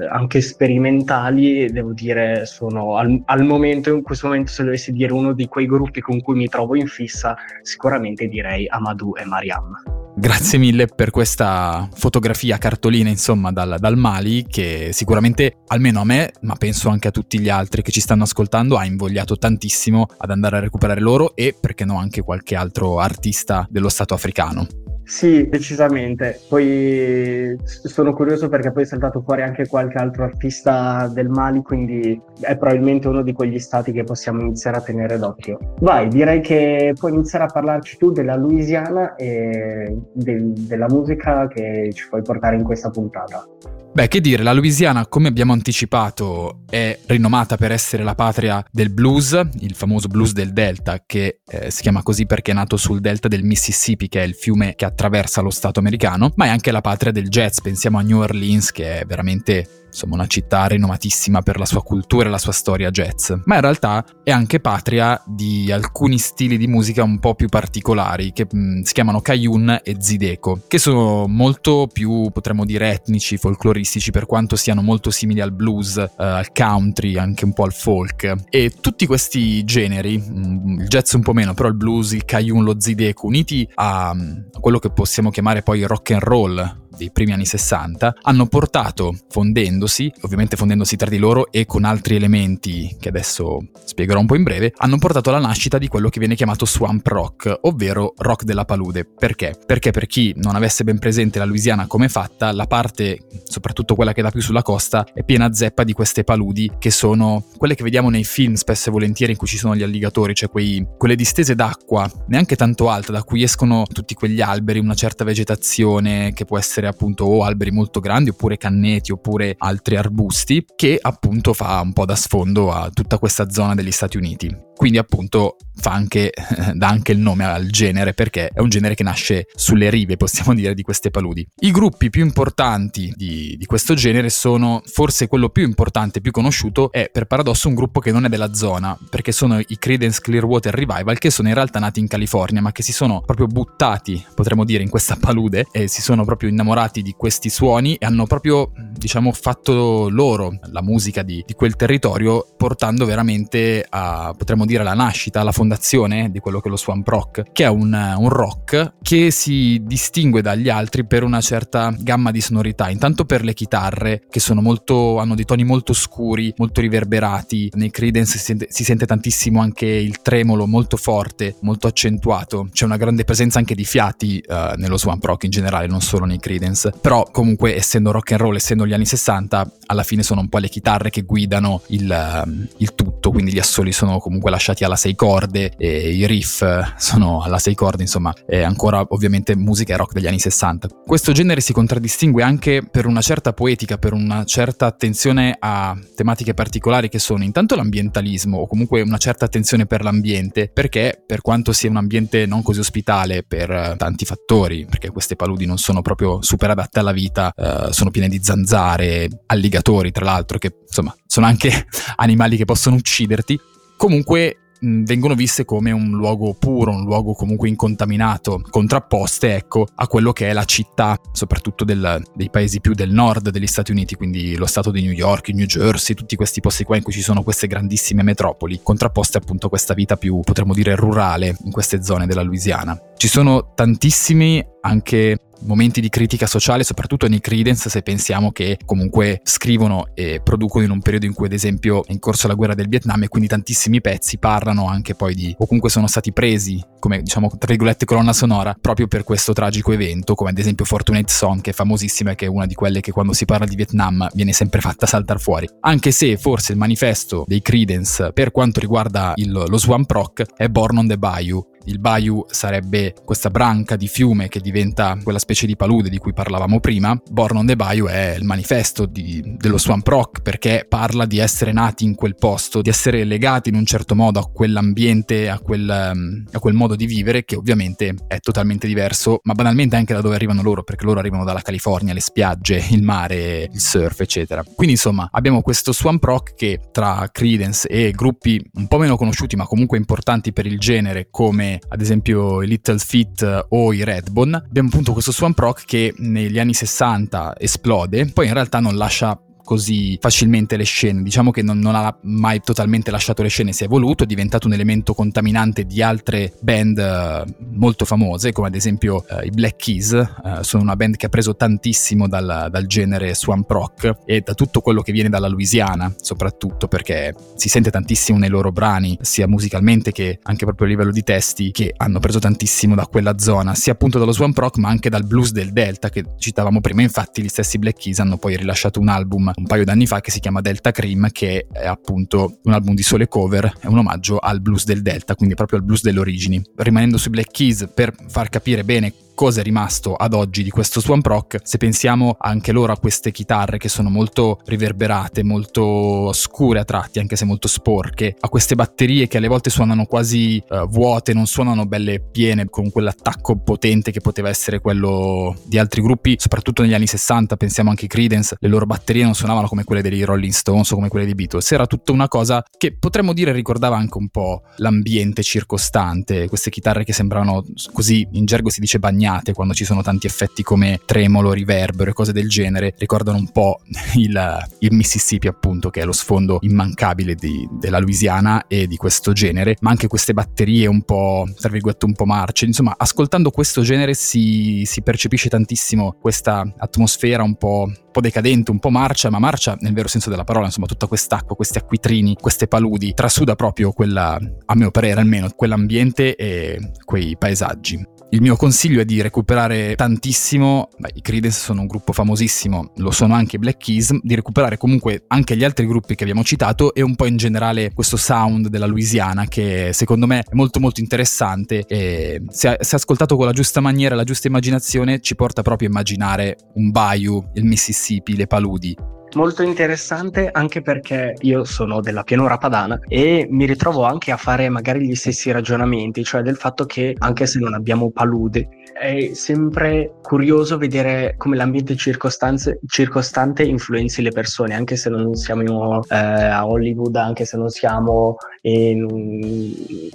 anche 0.10 0.42
sperimentali, 0.42 1.72
devo 1.72 1.94
dire, 1.94 2.46
sono 2.46 2.96
al, 2.98 3.22
al, 3.26 3.44
momento, 3.44 3.94
in 3.94 4.02
questo 4.02 4.28
momento, 4.28 4.52
se 4.52 4.64
dovessi 4.64 4.92
dire 4.92 5.14
uno 5.14 5.34
di 5.34 5.48
quei 5.48 5.66
gruppi 5.66 6.02
con 6.02 6.22
cui 6.22 6.36
mi 6.36 6.48
trovo 6.48 6.76
in 6.76 6.88
fissa, 6.88 7.36
sicuramente 7.62 8.28
direi 8.28 8.68
Amadou 8.68 9.16
e 9.18 9.26
Mariam. 9.26 9.74
Grazie 10.14 10.60
mille 10.60 10.88
per 10.88 11.10
questa 11.10 11.88
fotografia 11.94 12.58
cartolina, 12.58 13.10
insomma, 13.10 13.52
dal, 13.52 13.78
dal, 13.80 13.98
Mali, 13.98 14.46
che 14.48 14.90
sicuramente, 14.92 15.60
almeno 15.68 16.02
a 16.02 16.06
me, 16.06 16.32
ma 16.42 16.56
penso 16.56 16.90
anche 16.90 17.08
a 17.08 17.12
tutti 17.12 17.40
gli 17.40 17.50
altri 17.50 17.82
che 17.82 17.92
ci 17.92 18.02
stanno 18.02 18.24
ascoltando, 18.24 18.78
ha 18.78 18.86
invogliato 18.86 19.38
tantissimo 19.38 20.08
ad 20.18 20.30
andare 20.30 20.58
a 20.58 20.60
recuperare 20.60 21.00
loro 21.00 21.36
e, 21.36 21.56
perché 21.60 21.86
no, 21.86 21.98
anche 21.98 22.22
qualche 22.22 22.56
altro 22.56 23.00
artista 23.00 23.66
dello 23.70 23.90
Stato 23.90 24.14
africano. 24.14 24.68
Sì, 25.12 25.50
decisamente. 25.50 26.40
Poi 26.48 27.60
sono 27.66 28.14
curioso 28.14 28.48
perché 28.48 28.72
poi 28.72 28.84
è 28.84 28.86
saltato 28.86 29.20
fuori 29.20 29.42
anche 29.42 29.68
qualche 29.68 29.98
altro 29.98 30.24
artista 30.24 31.10
del 31.14 31.28
Mali, 31.28 31.62
quindi 31.62 32.20
è 32.40 32.56
probabilmente 32.56 33.10
uno 33.10 33.22
di 33.22 33.34
quegli 33.34 33.60
stati 33.60 33.92
che 33.92 34.06
possiamo 34.06 34.40
iniziare 34.40 34.78
a 34.78 34.82
tenere 34.82 35.20
d'occhio. 35.20 35.74
Vai, 35.82 36.08
direi 36.08 36.40
che 36.40 36.94
puoi 36.98 37.12
iniziare 37.12 37.44
a 37.44 37.48
parlarci 37.48 37.98
tu 37.98 38.14
della 38.14 38.38
Louisiana 38.38 39.16
e 39.16 39.98
del, 40.14 40.54
della 40.54 40.88
musica 40.88 41.46
che 41.50 41.90
ci 41.94 42.08
puoi 42.08 42.22
portare 42.22 42.56
in 42.56 42.64
questa 42.64 42.90
puntata. 42.90 43.46
Beh, 43.94 44.08
che 44.08 44.22
dire, 44.22 44.42
la 44.42 44.54
Louisiana, 44.54 45.06
come 45.08 45.28
abbiamo 45.28 45.52
anticipato, 45.52 46.64
è 46.70 46.98
rinomata 47.08 47.58
per 47.58 47.74
essere 47.74 48.04
la 48.04 48.16
patria 48.16 48.64
del 48.72 48.90
blues, 48.90 49.38
il 49.60 49.76
famoso 49.76 50.08
blues 50.08 50.32
del 50.32 50.54
Delta, 50.54 51.04
che 51.06 51.42
eh, 51.46 51.70
si 51.70 51.82
chiama 51.82 52.02
così 52.02 52.26
perché 52.26 52.52
è 52.52 52.54
nato 52.54 52.78
sul 52.78 53.02
delta 53.02 53.28
del 53.28 53.44
Mississippi, 53.44 54.08
che 54.08 54.22
è 54.22 54.26
il 54.26 54.34
fiume 54.34 54.76
che 54.76 54.86
attraversa 54.86 55.42
lo 55.42 55.50
Stato 55.50 55.80
americano, 55.82 56.32
ma 56.38 56.46
è 56.46 56.48
anche 56.48 56.72
la 56.72 56.80
patria 56.80 57.12
del 57.12 57.28
jazz. 57.28 57.60
Pensiamo 57.60 57.98
a 58.00 58.02
New 58.02 58.20
Orleans, 58.20 58.72
che 58.72 59.02
è 59.02 59.06
veramente 59.06 59.81
insomma 59.92 60.16
una 60.16 60.28
città 60.28 60.66
rinomatissima 60.66 61.42
per 61.42 61.60
la 61.60 61.66
sua 61.66 61.84
cultura 61.84 62.28
e 62.28 62.32
la 62.32 62.38
sua 62.38 62.54
storia 62.54 62.90
jazz, 62.90 63.32
ma 63.46 63.56
in 63.56 63.62
realtà 63.62 64.04
è 64.24 64.32
anche 64.32 64.60
patria 64.60 65.22
di 65.26 65.72
alcuni 65.72 66.18
stili 66.18 66.58
di 66.58 66.68
musica 66.68 67.04
un 67.04 67.20
po' 67.20 67.36
più 67.36 67.50
particolari 67.50 68.32
che 68.32 68.48
mh, 68.50 68.82
si 68.82 68.94
chiamano 68.94 69.22
Cajun 69.22 69.82
e 69.84 69.98
Zideco, 70.00 70.62
che 70.68 70.78
sono 70.78 71.28
molto 71.28 71.88
più, 71.92 72.30
potremmo 72.32 72.66
dire, 72.66 72.92
etnici, 72.92 73.38
folcloristici, 73.38 74.12
per 74.12 74.26
quanto 74.26 74.56
siano 74.56 74.82
molto 74.82 75.12
simili 75.12 75.42
al 75.42 75.52
blues, 75.52 75.98
eh, 75.98 76.10
al 76.18 76.52
country, 76.52 77.18
anche 77.18 77.46
un 77.46 77.54
po' 77.54 77.64
al 77.64 77.74
folk. 77.74 78.36
E 78.50 78.72
tutti 78.80 79.06
questi 79.06 79.64
generi, 79.64 80.18
mh, 80.18 80.82
il 80.82 80.88
jazz 80.88 81.14
un 81.14 81.22
po' 81.22 81.34
meno, 81.34 81.54
però 81.54 81.68
il 81.68 81.76
blues, 81.76 82.14
il 82.14 82.26
Cajun, 82.26 82.64
lo 82.64 82.80
Zideco, 82.80 83.28
uniti 83.28 83.68
a, 83.76 84.10
a 84.10 84.60
quello 84.60 84.80
che 84.80 84.92
possiamo 84.92 85.30
chiamare 85.30 85.62
poi 85.62 85.84
rock 85.84 86.12
and 86.12 86.22
roll, 86.22 86.80
dei 87.02 87.12
primi 87.12 87.34
anni 87.34 87.46
60, 87.46 88.18
hanno 88.22 88.46
portato, 88.46 89.16
fondendosi, 89.30 90.12
ovviamente 90.22 90.56
fondendosi 90.56 90.96
tra 90.96 91.10
di 91.10 91.18
loro 91.18 91.52
e 91.52 91.66
con 91.66 91.84
altri 91.84 92.16
elementi 92.16 92.96
che 93.00 93.10
adesso 93.10 93.58
spiegherò 93.84 94.20
un 94.20 94.28
po' 94.28 94.36
in 94.36 94.44
breve, 94.44 94.72
hanno 94.78 95.00
portato 95.00 95.30
alla 95.30 95.40
nascita 95.40 95.80
di 95.80 95.88
quello 95.88 96.10
che 96.10 96.20
viene 96.20 96.36
chiamato 96.36 96.68
swamp 96.68 97.08
rock, 97.08 97.58
ovvero 97.62 98.14
rock 98.18 98.44
della 98.44 98.66
palude. 98.66 99.06
Perché? 99.06 99.56
Perché 99.66 99.90
per 99.90 100.06
chi 100.06 100.32
non 100.36 100.56
avesse 100.56 100.84
ben 100.84 101.00
presente 101.00 101.40
la 101.40 101.46
Louisiana 101.46 101.88
come 101.88 102.06
è 102.06 102.10
fatta, 102.10 102.52
la 102.52 102.68
parte, 102.68 103.18
soprattutto 103.46 103.96
quella 103.96 104.14
che 104.14 104.22
dà 104.22 104.30
più 104.30 104.42
sulla 104.42 104.62
costa, 104.62 105.04
è 105.12 105.24
piena 105.24 105.52
zeppa 105.52 105.84
di 105.84 105.94
queste 105.94 106.24
paludi 106.24 106.72
che 106.78 106.92
sono 106.92 107.44
quelle 107.58 107.74
che 107.74 107.84
vediamo 107.84 108.12
nei 108.12 108.24
film 108.24 108.54
spesso 108.54 108.90
e 108.90 108.92
volentieri 108.92 109.32
in 109.32 109.40
cui 109.40 109.48
ci 109.48 109.58
sono 109.58 109.76
gli 109.76 109.82
alligatori, 109.82 110.36
cioè 110.36 110.50
quei, 110.50 110.86
quelle 111.00 111.16
distese 111.16 111.56
d'acqua, 111.56 112.08
neanche 112.28 112.56
tanto 112.56 112.90
alte, 112.90 113.12
da 113.12 113.24
cui 113.24 113.42
escono 113.42 113.86
tutti 113.92 114.14
quegli 114.14 114.42
alberi, 114.42 114.78
una 114.78 114.94
certa 114.94 115.24
vegetazione 115.24 116.32
che 116.34 116.46
può 116.46 116.60
essere 116.60 116.91
appunto 116.92 117.26
o 117.26 117.44
alberi 117.44 117.72
molto 117.72 118.00
grandi 118.00 118.30
oppure 118.30 118.58
canneti 118.58 119.12
oppure 119.12 119.56
altri 119.58 119.96
arbusti 119.96 120.66
che 120.76 120.98
appunto 121.02 121.54
fa 121.54 121.82
un 121.82 121.94
po' 121.94 122.06
da 122.06 122.16
sfondo 122.16 122.72
a 122.72 122.90
tutta 122.92 123.18
questa 123.18 123.50
zona 123.50 123.76
degli 123.76 123.92
Stati 123.92 124.18
Uniti. 124.18 124.70
Quindi 124.82 124.98
appunto 124.98 125.58
fa 125.76 125.92
anche, 125.92 126.32
dà 126.74 126.88
anche 126.88 127.12
il 127.12 127.20
nome 127.20 127.46
al 127.46 127.68
genere 127.68 128.14
perché 128.14 128.50
è 128.50 128.60
un 128.60 128.70
genere 128.70 128.96
che 128.96 129.04
nasce 129.04 129.48
sulle 129.54 129.92
rive, 129.92 130.18
possiamo 130.18 130.56
dire, 130.56 130.74
di 130.74 130.82
queste 130.82 131.12
paludi. 131.12 131.48
I 131.60 131.70
gruppi 131.70 132.10
più 132.10 132.26
importanti 132.26 133.14
di, 133.16 133.56
di 133.60 133.66
questo 133.66 133.94
genere 133.94 134.32
sono, 134.32 134.82
forse 134.86 135.28
quello 135.28 135.50
più 135.50 135.64
importante, 135.64 136.20
più 136.20 136.32
conosciuto, 136.32 136.92
è 136.92 137.10
per 137.12 137.26
paradosso 137.26 137.68
un 137.68 137.76
gruppo 137.76 138.00
che 138.00 138.12
non 138.12 138.26
è 138.26 138.30
della 138.30 138.56
zona, 138.56 138.98
perché 139.08 139.32
sono 139.32 139.60
i 139.60 139.78
Credence 139.78 140.20
Clearwater 140.20 140.74
Revival, 140.74 141.20
che 141.20 141.30
sono 141.30 141.48
in 141.50 141.54
realtà 141.54 141.78
nati 141.78 142.00
in 142.00 142.08
California, 142.08 142.62
ma 142.62 142.72
che 142.72 142.82
si 142.82 142.92
sono 142.92 143.22
proprio 143.22 143.46
buttati, 143.46 144.24
potremmo 144.34 144.66
dire, 144.66 144.82
in 144.82 144.90
questa 144.90 145.16
palude 145.16 145.68
e 145.72 145.88
si 145.88 146.02
sono 146.02 146.26
proprio 146.26 146.50
innamorati 146.50 147.04
di 147.04 147.14
questi 147.16 147.52
suoni 147.52 147.96
e 147.98 148.06
hanno 148.08 148.26
proprio, 148.26 148.72
diciamo, 148.94 149.32
fatto 149.32 150.10
loro 150.10 150.58
la 150.72 150.82
musica 150.82 151.22
di, 151.22 151.44
di 151.46 151.54
quel 151.54 151.76
territorio, 151.76 152.48
portando 152.58 153.06
veramente 153.06 153.86
a, 153.88 154.34
potremmo 154.36 154.66
dire, 154.66 154.71
la 154.80 154.94
nascita, 154.94 155.44
la 155.44 155.52
fondazione 155.52 156.32
di 156.32 156.40
quello 156.40 156.60
che 156.60 156.68
è 156.68 156.72
lo 156.72 156.78
swamp 156.78 157.08
rock, 157.08 157.52
che 157.52 157.64
è 157.64 157.70
un, 157.70 157.94
un 158.18 158.30
rock 158.30 158.94
che 159.02 159.32
si 159.32 159.82
distingue 159.84 160.42
dagli 160.42 160.70
altri 160.70 161.06
per 161.06 161.24
una 161.24 161.42
certa 161.42 161.94
gamma 161.98 162.32
di 162.32 162.42
sonorità, 162.42 162.90
intanto 162.90 163.26
per 163.26 163.44
le 163.44 163.54
chitarre 163.54 164.24
che 164.30 164.40
sono 164.40 164.62
molto, 164.62 165.20
hanno 165.20 165.36
dei 165.36 165.46
toni 165.46 165.64
molto 165.64 165.94
scuri, 165.94 166.54
molto 166.58 166.82
riverberati, 166.82 167.72
nei 167.74 167.92
Creedence 167.92 168.38
si 168.38 168.44
sente, 168.44 168.68
si 168.70 168.84
sente 168.84 169.06
tantissimo 169.06 169.62
anche 169.62 169.86
il 169.86 170.22
tremolo 170.22 170.66
molto 170.66 170.98
forte, 170.98 171.56
molto 171.62 171.88
accentuato, 171.88 172.70
c'è 172.72 172.86
una 172.86 172.98
grande 172.98 173.24
presenza 173.24 173.60
anche 173.60 173.76
di 173.76 173.86
fiati 173.86 174.44
uh, 174.48 174.78
nello 174.78 174.98
swamp 174.98 175.24
rock 175.24 175.44
in 175.44 175.52
generale, 175.52 175.88
non 175.88 176.02
solo 176.02 176.26
nei 176.26 176.40
Creedence, 176.40 176.94
però 177.02 177.28
comunque 177.32 177.76
essendo 177.76 178.12
rock 178.12 178.32
and 178.32 178.42
roll, 178.42 178.56
essendo 178.56 178.88
gli 178.88 178.94
anni 178.94 179.06
60, 179.06 179.72
alla 179.88 180.04
fine 180.04 180.24
sono 180.24 180.42
un 180.42 180.50
po' 180.50 180.60
le 180.60 180.70
chitarre 180.70 181.10
che 181.10 181.24
guidano 181.24 181.82
il, 181.88 182.44
uh, 182.46 182.68
il 182.78 182.96
tutto, 182.96 183.32
quindi 183.32 183.52
gli 183.52 183.60
assoli 183.60 183.92
sono 183.92 184.20
comunque 184.20 184.50
lasciati 184.50 184.61
alla 184.82 184.96
sei 184.96 185.16
corde 185.16 185.74
e 185.78 186.12
i 186.12 186.26
riff 186.28 186.64
sono 186.98 187.42
alla 187.42 187.60
sei 187.60 187.76
corde, 187.76 188.04
insomma, 188.04 188.34
è 188.46 188.62
ancora 188.62 189.04
ovviamente 189.10 189.56
musica 189.56 189.96
rock 189.96 190.14
degli 190.14 190.28
anni 190.28 190.40
60. 190.40 190.88
Questo 191.06 191.32
genere 191.32 191.62
si 191.62 191.74
contraddistingue 191.74 192.44
anche 192.44 192.84
per 192.90 193.06
una 193.06 193.22
certa 193.22 193.54
poetica, 193.54 193.98
per 193.98 194.14
una 194.14 194.44
certa 194.46 194.86
attenzione 194.86 195.56
a 195.60 195.98
tematiche 196.16 196.54
particolari 196.54 197.10
che 197.10 197.20
sono 197.20 197.44
intanto 197.44 197.76
l'ambientalismo 197.76 198.58
o 198.58 198.68
comunque 198.68 199.02
una 199.02 199.18
certa 199.18 199.46
attenzione 199.46 199.86
per 199.86 200.04
l'ambiente, 200.04 200.70
perché 200.72 201.24
per 201.26 201.42
quanto 201.42 201.72
sia 201.72 201.90
un 201.90 201.98
ambiente 201.98 202.46
non 202.46 202.62
così 202.62 202.80
ospitale 202.80 203.44
per 203.44 203.96
tanti 203.98 204.26
fattori, 204.26 204.86
perché 204.86 205.10
queste 205.10 205.36
paludi 205.36 205.66
non 205.66 205.78
sono 205.78 206.02
proprio 206.02 206.42
super 206.42 206.70
adatte 206.70 207.00
alla 207.00 207.12
vita, 207.12 207.52
eh, 207.56 207.92
sono 207.92 208.12
piene 208.12 208.30
di 208.30 208.40
zanzare, 208.44 209.28
alligatori 209.48 210.12
tra 210.12 210.26
l'altro, 210.26 210.58
che 210.58 210.74
insomma 210.86 211.16
sono 211.26 211.46
anche 211.46 211.88
animali 212.18 212.58
che 212.58 212.66
possono 212.66 212.96
ucciderti, 212.96 213.60
comunque 214.02 214.62
vengono 214.80 215.36
viste 215.36 215.64
come 215.64 215.92
un 215.92 216.10
luogo 216.10 216.56
puro, 216.56 216.90
un 216.90 217.04
luogo 217.04 217.34
comunque 217.34 217.70
incontaminato, 217.70 218.60
contrapposte 218.68 219.54
ecco 219.54 219.86
a 219.94 220.08
quello 220.08 220.32
che 220.32 220.50
è 220.50 220.54
la 220.54 220.64
città, 220.64 221.20
soprattutto 221.32 221.84
del, 221.84 222.20
dei 222.34 222.50
paesi 222.50 222.82
più 222.82 222.96
del 222.96 223.12
nord 223.12 223.52
degli 223.52 223.68
Stati 223.68 223.92
Uniti, 223.92 224.16
quindi 224.16 224.56
lo 224.56 224.66
stato 224.66 224.90
di 224.90 225.04
New 225.04 225.12
York, 225.12 225.50
New 225.50 225.68
Jersey, 225.68 226.16
tutti 226.16 226.36
questi 226.36 226.62
posti 226.62 226.84
qua 226.84 226.96
in 226.96 227.04
cui 227.04 227.14
ci 227.14 227.22
sono 227.22 227.44
queste 227.44 227.68
grandissime 227.68 228.24
metropoli, 228.24 228.80
contrapposte 228.82 229.38
appunto 229.38 229.68
a 229.68 229.70
questa 229.70 229.94
vita 229.94 230.18
più 230.18 230.40
potremmo 230.40 230.74
dire 230.74 230.96
rurale 230.96 231.56
in 231.64 231.72
queste 231.72 232.02
zone 232.02 232.26
della 232.26 232.42
Louisiana. 232.42 233.00
Ci 233.16 233.28
sono 233.28 233.74
tantissimi 233.76 234.66
anche 234.82 235.38
momenti 235.62 236.02
di 236.02 236.10
critica 236.10 236.48
sociale, 236.48 236.84
soprattutto 236.84 237.28
nei 237.28 237.40
Credence, 237.40 237.90
se 237.90 238.02
pensiamo 238.02 238.52
che 238.52 238.78
comunque 238.86 239.42
scrivono 239.44 240.08
e 240.14 240.42
producono 240.44 240.86
in 240.86 240.92
un 240.92 241.02
periodo 241.02 241.26
in 241.26 241.34
cui 241.34 241.46
ad 241.46 241.54
esempio 241.54 242.06
è 242.06 242.12
in 242.12 242.20
corso 242.20 242.48
la 242.48 242.54
guerra 242.54 242.74
del 242.74 242.88
Vietnam 242.88 243.24
e 243.24 243.28
quindi 243.28 243.48
tantissimi 243.48 244.02
pezzi 244.02 244.38
parlano 244.38 244.88
anche 244.88 245.16
poi 245.16 245.36
di, 245.36 245.56
o 245.58 245.66
comunque 245.66 245.90
sono 245.90 246.08
stati 246.08 246.32
presi 246.32 246.84
come 247.00 247.22
diciamo 247.22 247.50
tra 247.50 247.68
virgolette 247.68 248.06
colonna 248.06 248.32
sonora 248.32 248.76
proprio 248.80 249.08
per 249.08 249.24
questo 249.24 249.54
tragico 249.54 249.92
evento, 249.92 250.36
come 250.36 250.52
ad 250.52 250.58
esempio 250.58 250.86
Fortunate 250.86 251.32
Song 251.32 251.60
che 251.62 251.72
è 251.72 251.74
famosissima 251.74 252.32
e 252.32 252.36
che 252.36 252.46
è 252.46 252.50
una 252.50 252.66
di 252.66 252.76
quelle 252.76 253.02
che 253.02 253.12
quando 253.12 253.34
si 253.34 253.46
parla 253.46 253.66
di 253.66 253.76
Vietnam 253.76 254.30
viene 254.34 254.54
sempre 254.54 254.82
fatta 254.82 255.06
saltare 255.06 255.40
fuori. 255.40 255.68
Anche 255.82 256.12
se 256.12 256.38
forse 256.38 256.74
il 256.74 256.78
manifesto 256.78 257.44
dei 257.48 257.62
Credence 257.62 258.32
per 258.34 258.52
quanto 258.52 258.80
riguarda 258.80 259.34
il, 259.36 259.52
lo 259.52 259.78
Swamp 259.78 260.10
Rock 260.12 260.46
è 260.56 260.68
Born 260.70 260.98
on 260.98 261.08
the 261.08 261.18
Bayou, 261.18 261.66
il 261.86 262.00
bayou 262.00 262.46
sarebbe 262.50 263.14
questa 263.24 263.50
branca 263.50 263.96
di 263.96 264.08
fiume 264.08 264.48
che 264.48 264.60
diventa 264.60 265.18
quella 265.24 265.40
specie 265.40 265.66
di 265.66 265.76
palude 265.76 266.10
di 266.10 266.18
cui 266.18 266.34
parlavamo 266.34 266.80
prima. 266.80 267.20
Born 267.30 267.58
on 267.58 267.66
the 267.66 267.76
Bayou 267.76 268.08
è 268.08 268.36
il 268.38 268.44
manifesto 268.44 269.06
di, 269.06 269.42
dello 269.58 269.78
swamp 269.78 270.08
rock 270.08 270.42
perché 270.42 270.86
parla 270.88 271.26
di 271.26 271.40
essere 271.40 271.72
nati 271.72 272.04
in 272.04 272.16
quel 272.16 272.36
posto, 272.36 272.82
di 272.82 272.90
essere 272.90 273.24
legati 273.24 273.70
in 273.70 273.76
un 273.76 273.86
certo 273.86 274.16
modo 274.16 274.40
a 274.40 274.50
quell'ambiente, 274.50 275.50
a 275.50 275.60
quel, 275.60 275.90
a 275.90 276.60
quel 276.60 276.74
modo 276.74 276.96
di 276.96 277.06
vivere 277.06 277.44
che 277.44 277.56
ovviamente 277.56 278.14
è 278.28 278.40
totalmente 278.40 278.88
diverso, 278.88 279.40
ma 279.44 279.54
banalmente 279.54 279.96
anche 279.96 280.14
da 280.14 280.22
dove 280.22 280.36
arrivano 280.36 280.62
loro, 280.62 280.84
perché 280.84 281.06
loro 281.06 281.20
arrivano 281.20 281.44
dalla 281.44 281.62
California, 281.62 282.14
le 282.14 282.22
spiagge, 282.22 282.86
il 282.92 283.04
mare, 283.04 283.70
il 283.72 283.80
surf, 283.80 284.20
eccetera. 284.22 284.64
Quindi 284.64 284.94
insomma 284.94 285.30
abbiamo 285.32 285.62
questo 285.62 285.94
swamp 285.94 286.24
rock 286.24 286.54
che 286.56 286.80
tra 286.92 287.30
Credence 287.32 287.88
e 287.88 288.12
gruppi 288.12 288.62
un 288.74 288.88
po' 288.88 288.98
meno 288.98 289.16
conosciuti 289.16 289.56
ma 289.56 289.66
comunque 289.66 289.98
importanti 289.98 290.54
per 290.54 290.66
il 290.66 290.80
genere 290.80 291.28
come 291.30 291.71
ad 291.88 292.02
esempio 292.02 292.62
i 292.62 292.68
Little 292.68 292.98
Feet 292.98 293.66
o 293.70 293.94
i 293.94 294.04
Redbone, 294.04 294.58
abbiamo 294.58 294.90
appunto 294.90 295.14
questo 295.14 295.32
swamp 295.32 295.60
rock 295.60 295.86
che 295.86 296.14
negli 296.18 296.60
anni 296.60 296.74
60 296.74 297.56
esplode, 297.58 298.26
poi 298.28 298.48
in 298.48 298.54
realtà 298.54 298.80
non 298.80 298.96
lascia 298.96 299.40
così 299.72 300.18
facilmente 300.20 300.76
le 300.76 300.84
scene. 300.84 301.24
Diciamo 301.24 301.50
che 301.50 301.62
non, 301.62 301.80
non, 301.80 301.96
ha 301.96 302.14
mai 302.24 302.60
totalmente 302.60 303.10
lasciato 303.10 303.42
le 303.42 303.48
scene, 303.48 303.72
si 303.72 303.84
è 303.84 303.86
evoluto, 303.86 304.26
è 304.26 304.28
diventato 304.28 304.68
un 304.68 304.74
elemento 304.74 305.14
contaminante 305.14 305.86
di 305.86 306.02
altre 306.02 306.52
band 306.60 306.98
uh, 306.98 307.66
molto 307.74 308.04
famose, 308.04 308.52
come 308.52 308.68
ad 308.68 308.76
esempio 308.76 309.24
uh, 309.30 309.46
i 309.46 309.50
Black 309.50 309.78
Keys, 309.78 310.12
uh, 310.12 310.62
sono 310.62 310.84
una 310.84 310.98
band 310.98 311.16
che 311.16 311.28
ha 311.28 311.30
preso 311.30 311.56
tantissimo 311.56 312.28
dal, 312.28 312.68
dal, 312.70 312.86
genere 312.86 313.34
swamp 313.34 313.72
rock 313.72 314.18
e 314.26 314.42
da 314.42 314.54
tutto 314.56 314.82
quello 314.82 315.02
che 315.04 315.14
viene 315.14 315.30
dalla 315.30 315.48
Louisiana, 315.48 316.14
soprattutto 316.20 316.90
perché 316.90 317.34
si 317.56 317.70
sente 317.70 317.92
tantissimo 317.92 318.38
nei 318.38 318.50
loro 318.50 318.74
brani, 318.74 319.18
sia 319.22 319.48
musicalmente 319.48 320.12
che 320.12 320.40
anche 320.44 320.66
proprio 320.66 320.88
a 320.88 320.90
livello 320.90 321.12
di 321.12 321.24
testi, 321.24 321.72
che 321.72 321.94
hanno 321.96 322.20
preso 322.20 322.40
tantissimo 322.40 322.94
da 322.94 323.06
quella 323.06 323.38
zona, 323.38 323.74
sia 323.74 323.94
appunto 323.94 324.20
dallo 324.20 324.34
swamp 324.34 324.58
rock 324.58 324.80
ma 324.80 324.90
anche 324.90 325.10
dal 325.10 325.26
blues 325.26 325.54
del 325.54 325.72
Delta 325.72 326.10
che 326.10 326.26
citavamo 326.38 326.82
prima. 326.82 327.02
Infatti 327.04 327.42
gli 327.42 327.48
stessi 327.48 327.78
Black 327.78 328.00
Keys 328.02 328.20
hanno 328.20 328.36
poi 328.36 328.58
rilasciato 328.58 329.00
un 329.00 329.08
album 329.08 329.50
un 329.62 329.68
paio 329.68 329.86
d'anni 329.86 330.08
fa 330.08 330.22
che 330.22 330.32
si 330.32 330.40
chiama 330.40 330.60
Delta 330.60 330.92
Cream, 330.92 331.30
che 331.32 331.68
è 331.72 331.86
appunto 331.86 332.60
un 332.64 332.74
album 332.74 332.96
di 332.96 333.04
sole 333.04 333.28
cover, 333.28 333.72
è 333.80 333.86
un 333.86 334.00
omaggio 334.00 334.40
al 334.40 334.60
blues 334.60 334.86
del 334.86 335.04
Delta, 335.04 335.36
quindi 335.36 335.54
proprio 335.54 335.78
al 335.78 335.86
blues 335.86 336.02
delle 336.02 336.20
origini. 336.20 336.62
Rimanendo 336.76 337.18
sui 337.18 337.30
Black 337.30 337.52
Keys, 337.52 337.88
per 337.94 338.14
far 338.28 338.50
capire 338.50 338.84
bene 338.84 339.14
cosa 339.42 339.62
è 339.62 339.64
rimasto 339.64 340.14
ad 340.14 340.36
oggi 340.36 340.62
di 340.62 340.70
questo 340.70 341.02
Swamp 341.02 341.26
Rock, 341.26 341.62
se 341.64 341.80
pensiamo 341.80 342.36
anche 342.38 342.72
loro 342.72 342.94
a 342.94 342.98
queste 343.00 343.32
chitarre 343.32 343.80
che 343.80 343.90
sono 343.90 344.12
molto 344.12 344.60
riverberate, 344.66 345.42
molto 345.42 346.32
scure 346.32 346.82
a 346.82 346.84
tratti, 346.84 347.18
anche 347.18 347.36
se 347.36 347.44
molto 347.44 347.68
sporche, 347.68 348.36
a 348.40 348.50
queste 348.50 348.76
batterie 348.76 349.28
che 349.28 349.38
alle 349.38 349.48
volte 349.48 349.72
suonano 349.72 350.06
quasi 350.06 350.62
uh, 350.70 350.88
vuote, 350.88 351.34
non 351.34 351.48
suonano 351.48 351.88
belle 351.88 352.20
piene, 352.20 352.70
con 352.70 352.92
quell'attacco 352.92 353.58
potente 353.58 354.12
che 354.12 354.22
poteva 354.22 354.48
essere 354.48 354.80
quello 354.80 355.56
di 355.64 355.80
altri 355.80 356.04
gruppi, 356.04 356.36
soprattutto 356.38 356.84
negli 356.84 356.94
anni 356.94 357.08
60, 357.08 357.58
pensiamo 357.58 357.90
anche 357.90 358.06
a 358.06 358.10
Credence, 358.10 358.58
le 358.60 358.70
loro 358.70 358.86
batterie 358.86 359.24
non 359.24 359.34
suonavano 359.34 359.68
come 359.68 359.86
quelle 359.86 360.04
dei 360.04 360.22
Rolling 360.22 360.54
Stones 360.54 360.92
o 360.92 360.96
come 360.98 361.08
quelle 361.08 361.26
dei 361.26 361.34
Beatles, 361.34 361.72
era 361.72 361.88
tutta 361.88 362.12
una 362.12 362.28
cosa 362.28 362.64
che 362.78 362.96
potremmo 362.96 363.34
dire 363.34 363.52
ricordava 363.54 363.98
anche 363.98 364.20
un 364.20 364.30
po' 364.30 364.62
l'ambiente 364.76 365.42
circostante, 365.42 366.48
queste 366.48 366.70
chitarre 366.70 367.04
che 367.04 367.14
sembravano 367.14 367.66
così, 367.92 368.28
in 368.34 368.46
gergo 368.46 368.70
si 368.70 368.80
dice 368.80 369.00
bagnate, 369.00 369.30
quando 369.54 369.74
ci 369.74 369.86
sono 369.86 370.02
tanti 370.02 370.28
effetti 370.28 370.64
come 370.64 371.00
tremolo, 371.06 371.54
riverbero 371.54 372.10
e 372.10 372.14
cose 372.14 372.34
del 372.34 372.50
genere, 372.50 372.94
ricordano 372.98 373.38
un 373.38 373.50
po' 373.52 373.82
il, 374.16 374.68
il 374.80 374.94
Mississippi 374.94 375.48
appunto, 375.48 375.90
che 375.90 376.02
è 376.02 376.06
lo 376.06 376.12
sfondo 376.12 376.58
immancabile 376.62 377.36
di, 377.36 377.68
della 377.72 378.00
Louisiana 378.00 378.66
e 378.68 378.88
di 378.88 378.98
questo 378.98 379.32
genere, 379.32 379.76
ma 379.82 379.92
anche 379.92 380.08
queste 380.08 380.34
batterie 380.34 380.88
un 380.88 381.04
po', 381.04 381.48
tra 381.60 381.70
virgolette, 381.70 382.06
un 382.06 382.14
po' 382.14 382.26
marce, 382.26 382.66
insomma, 382.66 382.96
ascoltando 382.98 383.52
questo 383.52 383.82
genere 383.82 384.14
si, 384.14 384.84
si 384.86 385.02
percepisce 385.02 385.50
tantissimo 385.50 386.16
questa 386.20 386.66
atmosfera 386.78 387.44
un 387.44 387.56
po' 387.56 387.90
un 388.12 388.20
po' 388.20 388.22
decadente, 388.22 388.72
un 388.72 388.80
po' 388.80 388.90
marcia, 388.90 389.30
ma 389.30 389.40
marcia 389.40 389.78
nel 389.80 389.94
vero 389.94 390.10
senso 390.10 390.30
della 390.30 390.44
parola, 390.44 390.66
insomma, 390.66 390.86
tutta 390.86 391.08
quest'acqua, 391.08 391.56
questi 391.56 391.78
acquitrini, 391.78 392.36
queste 392.36 392.68
paludi, 392.68 393.14
trasuda 393.14 393.56
proprio 393.56 393.94
quella, 393.94 394.38
a 394.66 394.76
mio 394.76 394.92
parere 394.92 395.22
almeno, 395.22 395.50
quell'ambiente 395.56 396.36
e 396.36 396.92
quei 397.06 397.38
paesaggi. 397.38 398.04
Il 398.34 398.42
mio 398.42 398.56
consiglio 398.56 399.02
è 399.02 399.06
di 399.06 399.22
recuperare 399.22 399.94
tantissimo, 399.96 400.88
beh, 400.98 401.12
i 401.16 401.22
Creedence 401.22 401.60
sono 401.60 401.82
un 401.82 401.88
gruppo 401.88 402.14
famosissimo, 402.14 402.94
lo 402.96 403.12
sono 403.12 403.34
anche 403.34 403.58
i 403.58 403.60
Black 403.60 403.80
Keys, 403.84 404.18
di 404.22 404.36
recuperare 404.36 404.78
comunque 404.78 405.26
anche 405.28 405.58
gli 405.58 405.66
altri 405.66 405.86
gruppi 405.86 406.16
che 406.16 406.24
abbiamo 406.24 406.42
citato 406.42 406.94
e 406.94 407.02
un 407.02 407.16
po' 407.16 407.26
in 407.26 407.36
generale 407.36 407.92
questo 407.94 408.16
sound 408.16 408.70
della 408.70 408.86
Louisiana 408.86 409.48
che 409.48 409.90
secondo 409.92 410.28
me 410.28 410.40
è 410.40 410.54
molto 410.54 410.80
molto 410.80 411.02
interessante 411.02 411.84
e 411.86 412.42
se, 412.48 412.78
se 412.80 412.96
ascoltato 412.96 413.36
con 413.36 413.48
la 413.48 413.52
giusta 413.52 413.82
maniera, 413.82 414.16
la 414.16 414.24
giusta 414.24 414.48
immaginazione 414.48 415.20
ci 415.20 415.36
porta 415.36 415.62
proprio 415.62 415.90
a 415.90 415.92
immaginare 415.92 416.56
un 416.76 416.90
bayou, 416.90 417.50
il 417.56 417.66
Mississippi, 417.66 418.38
le 418.38 418.48
paludi 418.48 418.96
molto 419.36 419.64
interessante 419.64 420.50
anche 420.52 420.82
perché 420.82 421.36
io 421.42 421.64
sono 421.64 422.02
della 422.02 422.24
pianura 422.24 422.58
padana 422.58 423.00
e 423.08 423.48
mi 423.50 423.66
ritrovo 423.66 424.04
anche 424.04 424.32
a 424.32 424.38
fare 424.38 424.70
magari 424.70 425.08
gli 425.08 425.16
stessi 425.16 425.52
ragionamenti, 425.52 426.24
cioè 426.24 426.42
del 426.42 426.58
fatto 426.58 426.86
che 426.86 427.16
anche 427.18 427.46
se 427.46 427.60
non 427.60 427.74
abbiamo 427.74 428.12
palude 428.12 428.68
è 428.94 429.32
sempre 429.34 430.14
curioso 430.22 430.78
vedere 430.78 431.34
come 431.38 431.56
l'ambiente 431.56 431.96
circostante 431.96 433.64
influenzi 433.64 434.22
le 434.22 434.32
persone, 434.32 434.76
anche 434.76 434.96
se 434.96 435.10
non 435.10 435.34
siamo 435.34 436.04
eh, 436.04 436.16
a 436.16 436.68
Hollywood, 436.68 437.16
anche 437.16 437.46
se 437.46 437.58
non 437.58 437.70
siamo 437.70 438.36
in, 438.62 440.10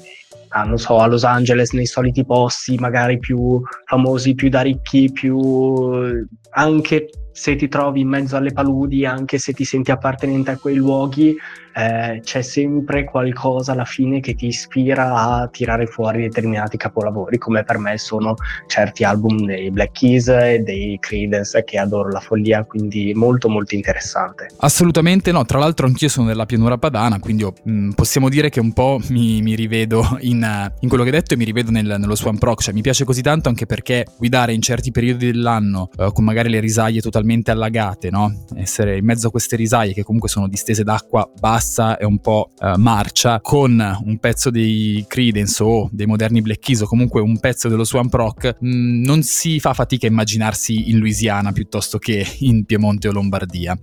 ah, 0.49 0.63
non 0.63 0.79
so, 0.79 0.99
a 0.99 1.07
Los 1.07 1.25
Angeles, 1.25 1.73
nei 1.73 1.87
soliti 1.87 2.25
posti 2.25 2.77
magari 2.77 3.19
più 3.19 3.61
famosi, 3.87 4.35
più 4.35 4.49
da 4.49 4.61
ricchi, 4.61 5.11
più 5.11 6.29
anche 6.51 7.09
se 7.37 7.55
ti 7.55 7.69
trovi 7.69 8.01
in 8.01 8.09
mezzo 8.09 8.35
alle 8.37 8.51
paludi, 8.51 9.05
anche 9.05 9.37
se 9.37 9.53
ti 9.53 9.67
senti 9.67 9.91
appartenente 9.91 10.53
a 10.53 10.57
quei 10.57 10.75
luoghi, 10.75 11.37
eh, 11.77 12.21
c'è 12.25 12.41
sempre 12.41 13.05
qualcosa 13.05 13.73
alla 13.73 13.85
fine 13.85 14.21
che 14.21 14.35
ti 14.35 14.47
ispira 14.47 15.13
a 15.15 15.49
tirare 15.49 15.85
fuori 15.85 16.23
determinati 16.23 16.79
capolavori, 16.79 17.37
come 17.37 17.65
per 17.65 17.77
me 17.77 17.99
sono 17.99 18.35
certi 18.67 19.05
album 19.05 19.45
dei 19.45 19.71
Black 19.71 19.93
Keys 19.93 20.29
e 20.29 20.61
dei 20.61 20.97
Creedence 20.99 21.63
che 21.65 21.77
adoro 21.79 22.09
la 22.09 22.21
follia, 22.21 22.65
quindi 22.65 23.13
molto 23.15 23.51
molto 23.51 23.75
interessante. 23.75 24.49
Assolutamente 24.61 25.31
no, 25.33 25.45
tra 25.45 25.59
l'altro 25.59 25.87
anch'io 25.87 26.09
sono 26.09 26.29
della 26.29 26.47
pianura 26.47 26.79
padana, 26.79 27.19
quindi 27.19 27.43
oh, 27.43 27.53
mh, 27.63 27.71
mm, 27.71 27.91
possiamo 27.91 28.31
dire 28.31 28.49
che 28.49 28.61
un 28.61 28.73
po' 28.73 28.99
mi, 29.09 29.43
mi 29.43 29.55
rivedo 29.55 30.17
in, 30.21 30.71
in, 30.81 30.89
quello 30.89 31.05
che 31.05 31.11
hai 31.11 31.17
detto 31.17 31.35
e 31.35 31.37
mi 31.37 31.45
rivedo 31.45 31.71
nel, 31.71 31.97
nello 31.99 32.17
Swamp 32.17 32.43
Rock, 32.43 32.63
cioè 32.63 32.73
mi 32.73 32.81
piace 32.81 33.05
così 33.05 33.21
tanto 33.21 33.51
anche 33.51 33.67
perché 33.67 34.07
guidare 34.17 34.55
in 34.55 34.63
certi 34.63 34.91
periodi 34.91 35.27
dell'anno 35.27 35.91
uh, 35.97 36.11
con 36.11 36.25
magari 36.25 36.49
le 36.49 36.61
risaie 36.61 37.03
totalmente 37.03 37.51
allagate, 37.51 38.09
no? 38.09 38.45
essere 38.55 38.97
in 38.97 39.05
mezzo 39.05 39.29
a 39.29 39.31
queste 39.31 39.57
risaie 39.57 39.93
che 39.93 40.05
comunque 40.05 40.31
sono 40.31 40.49
distese 40.49 40.83
d'acqua 40.83 41.29
bassa 41.39 41.66
bassa 41.67 41.99
e 41.99 42.05
un 42.05 42.19
po' 42.19 42.51
uh, 42.61 42.79
marcia 42.79 43.41
con 43.41 43.99
un 44.05 44.19
pezzo 44.19 44.51
dei 44.51 45.05
Credence 45.09 45.63
o 45.63 45.89
dei 45.91 46.07
moderni 46.07 46.41
Black 46.41 46.61
Keys 46.61 46.83
o 46.83 46.87
comunque 46.87 47.21
un 47.21 47.39
pezzo 47.41 47.69
dello 47.69 47.85
Swamp 47.85 48.15
Rock 48.15 48.57
mh, 48.61 48.69
mm, 48.69 49.05
non 49.05 49.23
si 49.23 49.59
fa 49.59 49.75
fatica 49.75 50.07
a 50.07 50.11
immaginarsi 50.11 50.91
in 50.91 50.99
Louisiana 50.99 51.51
piuttosto 51.53 51.99
che 51.99 52.25
in 52.41 52.65
Piemonte 52.65 53.09
o 53.09 53.13
Lombardia. 53.13 53.77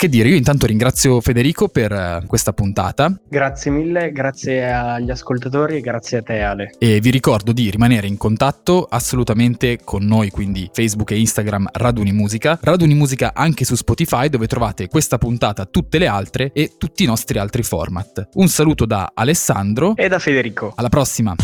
Che 0.00 0.08
dire, 0.08 0.30
io 0.30 0.36
intanto 0.36 0.64
ringrazio 0.64 1.20
Federico 1.20 1.68
per 1.68 1.92
uh, 1.92 2.26
questa 2.26 2.54
puntata. 2.54 3.14
Grazie 3.28 3.70
mille, 3.70 4.12
grazie 4.12 4.72
agli 4.72 5.10
ascoltatori 5.10 5.76
e 5.76 5.80
grazie 5.82 6.16
a 6.16 6.22
te 6.22 6.40
Ale. 6.40 6.70
E 6.78 7.00
vi 7.00 7.10
ricordo 7.10 7.52
di 7.52 7.68
rimanere 7.68 8.06
in 8.06 8.16
contatto 8.16 8.86
assolutamente 8.88 9.80
con 9.84 10.06
noi, 10.06 10.30
quindi 10.30 10.70
Facebook 10.72 11.10
e 11.10 11.18
Instagram 11.18 11.68
Raduni 11.70 12.12
Musica, 12.12 12.58
Raduni 12.62 12.94
Musica 12.94 13.32
anche 13.34 13.66
su 13.66 13.74
Spotify 13.74 14.30
dove 14.30 14.46
trovate 14.46 14.88
questa 14.88 15.18
puntata, 15.18 15.66
tutte 15.66 15.98
le 15.98 16.06
altre 16.06 16.50
e 16.54 16.76
tutti 16.78 17.02
i 17.02 17.06
nostri 17.06 17.38
altri 17.38 17.62
format. 17.62 18.30
Un 18.36 18.48
saluto 18.48 18.86
da 18.86 19.10
Alessandro 19.12 19.94
e 19.96 20.08
da 20.08 20.18
Federico. 20.18 20.72
Alla 20.76 20.88
prossima. 20.88 21.36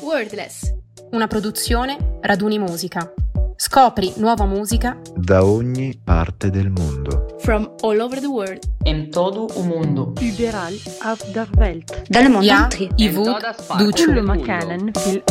Wordless, 0.00 0.74
una 1.12 1.28
produzione 1.28 2.18
Raduni 2.20 2.58
Musica. 2.58 3.12
Scopri 3.58 4.12
nuova 4.16 4.44
musica 4.44 4.98
da 5.14 5.42
ogni 5.42 5.98
parte 6.04 6.50
del 6.50 6.68
mondo. 6.68 7.36
From 7.38 7.72
all 7.80 8.00
over 8.00 8.20
the 8.20 8.26
world. 8.26 8.62
In 8.82 9.10
todo 9.10 9.46
il 9.56 9.64
mondo. 9.64 10.12
Überall 10.20 10.74
auf 11.02 11.24
der 11.32 11.48
Welt. 11.56 11.90
Dans 12.10 12.22
le 12.22 12.28
monde 12.28 12.50
entier. 12.50 12.90
Ja, 12.96 13.06
i 13.06 13.14
Wood, 13.14 13.54
du 13.78 13.90
Kullu 13.92 14.22
makanen 14.22 14.92
fil 14.94 15.22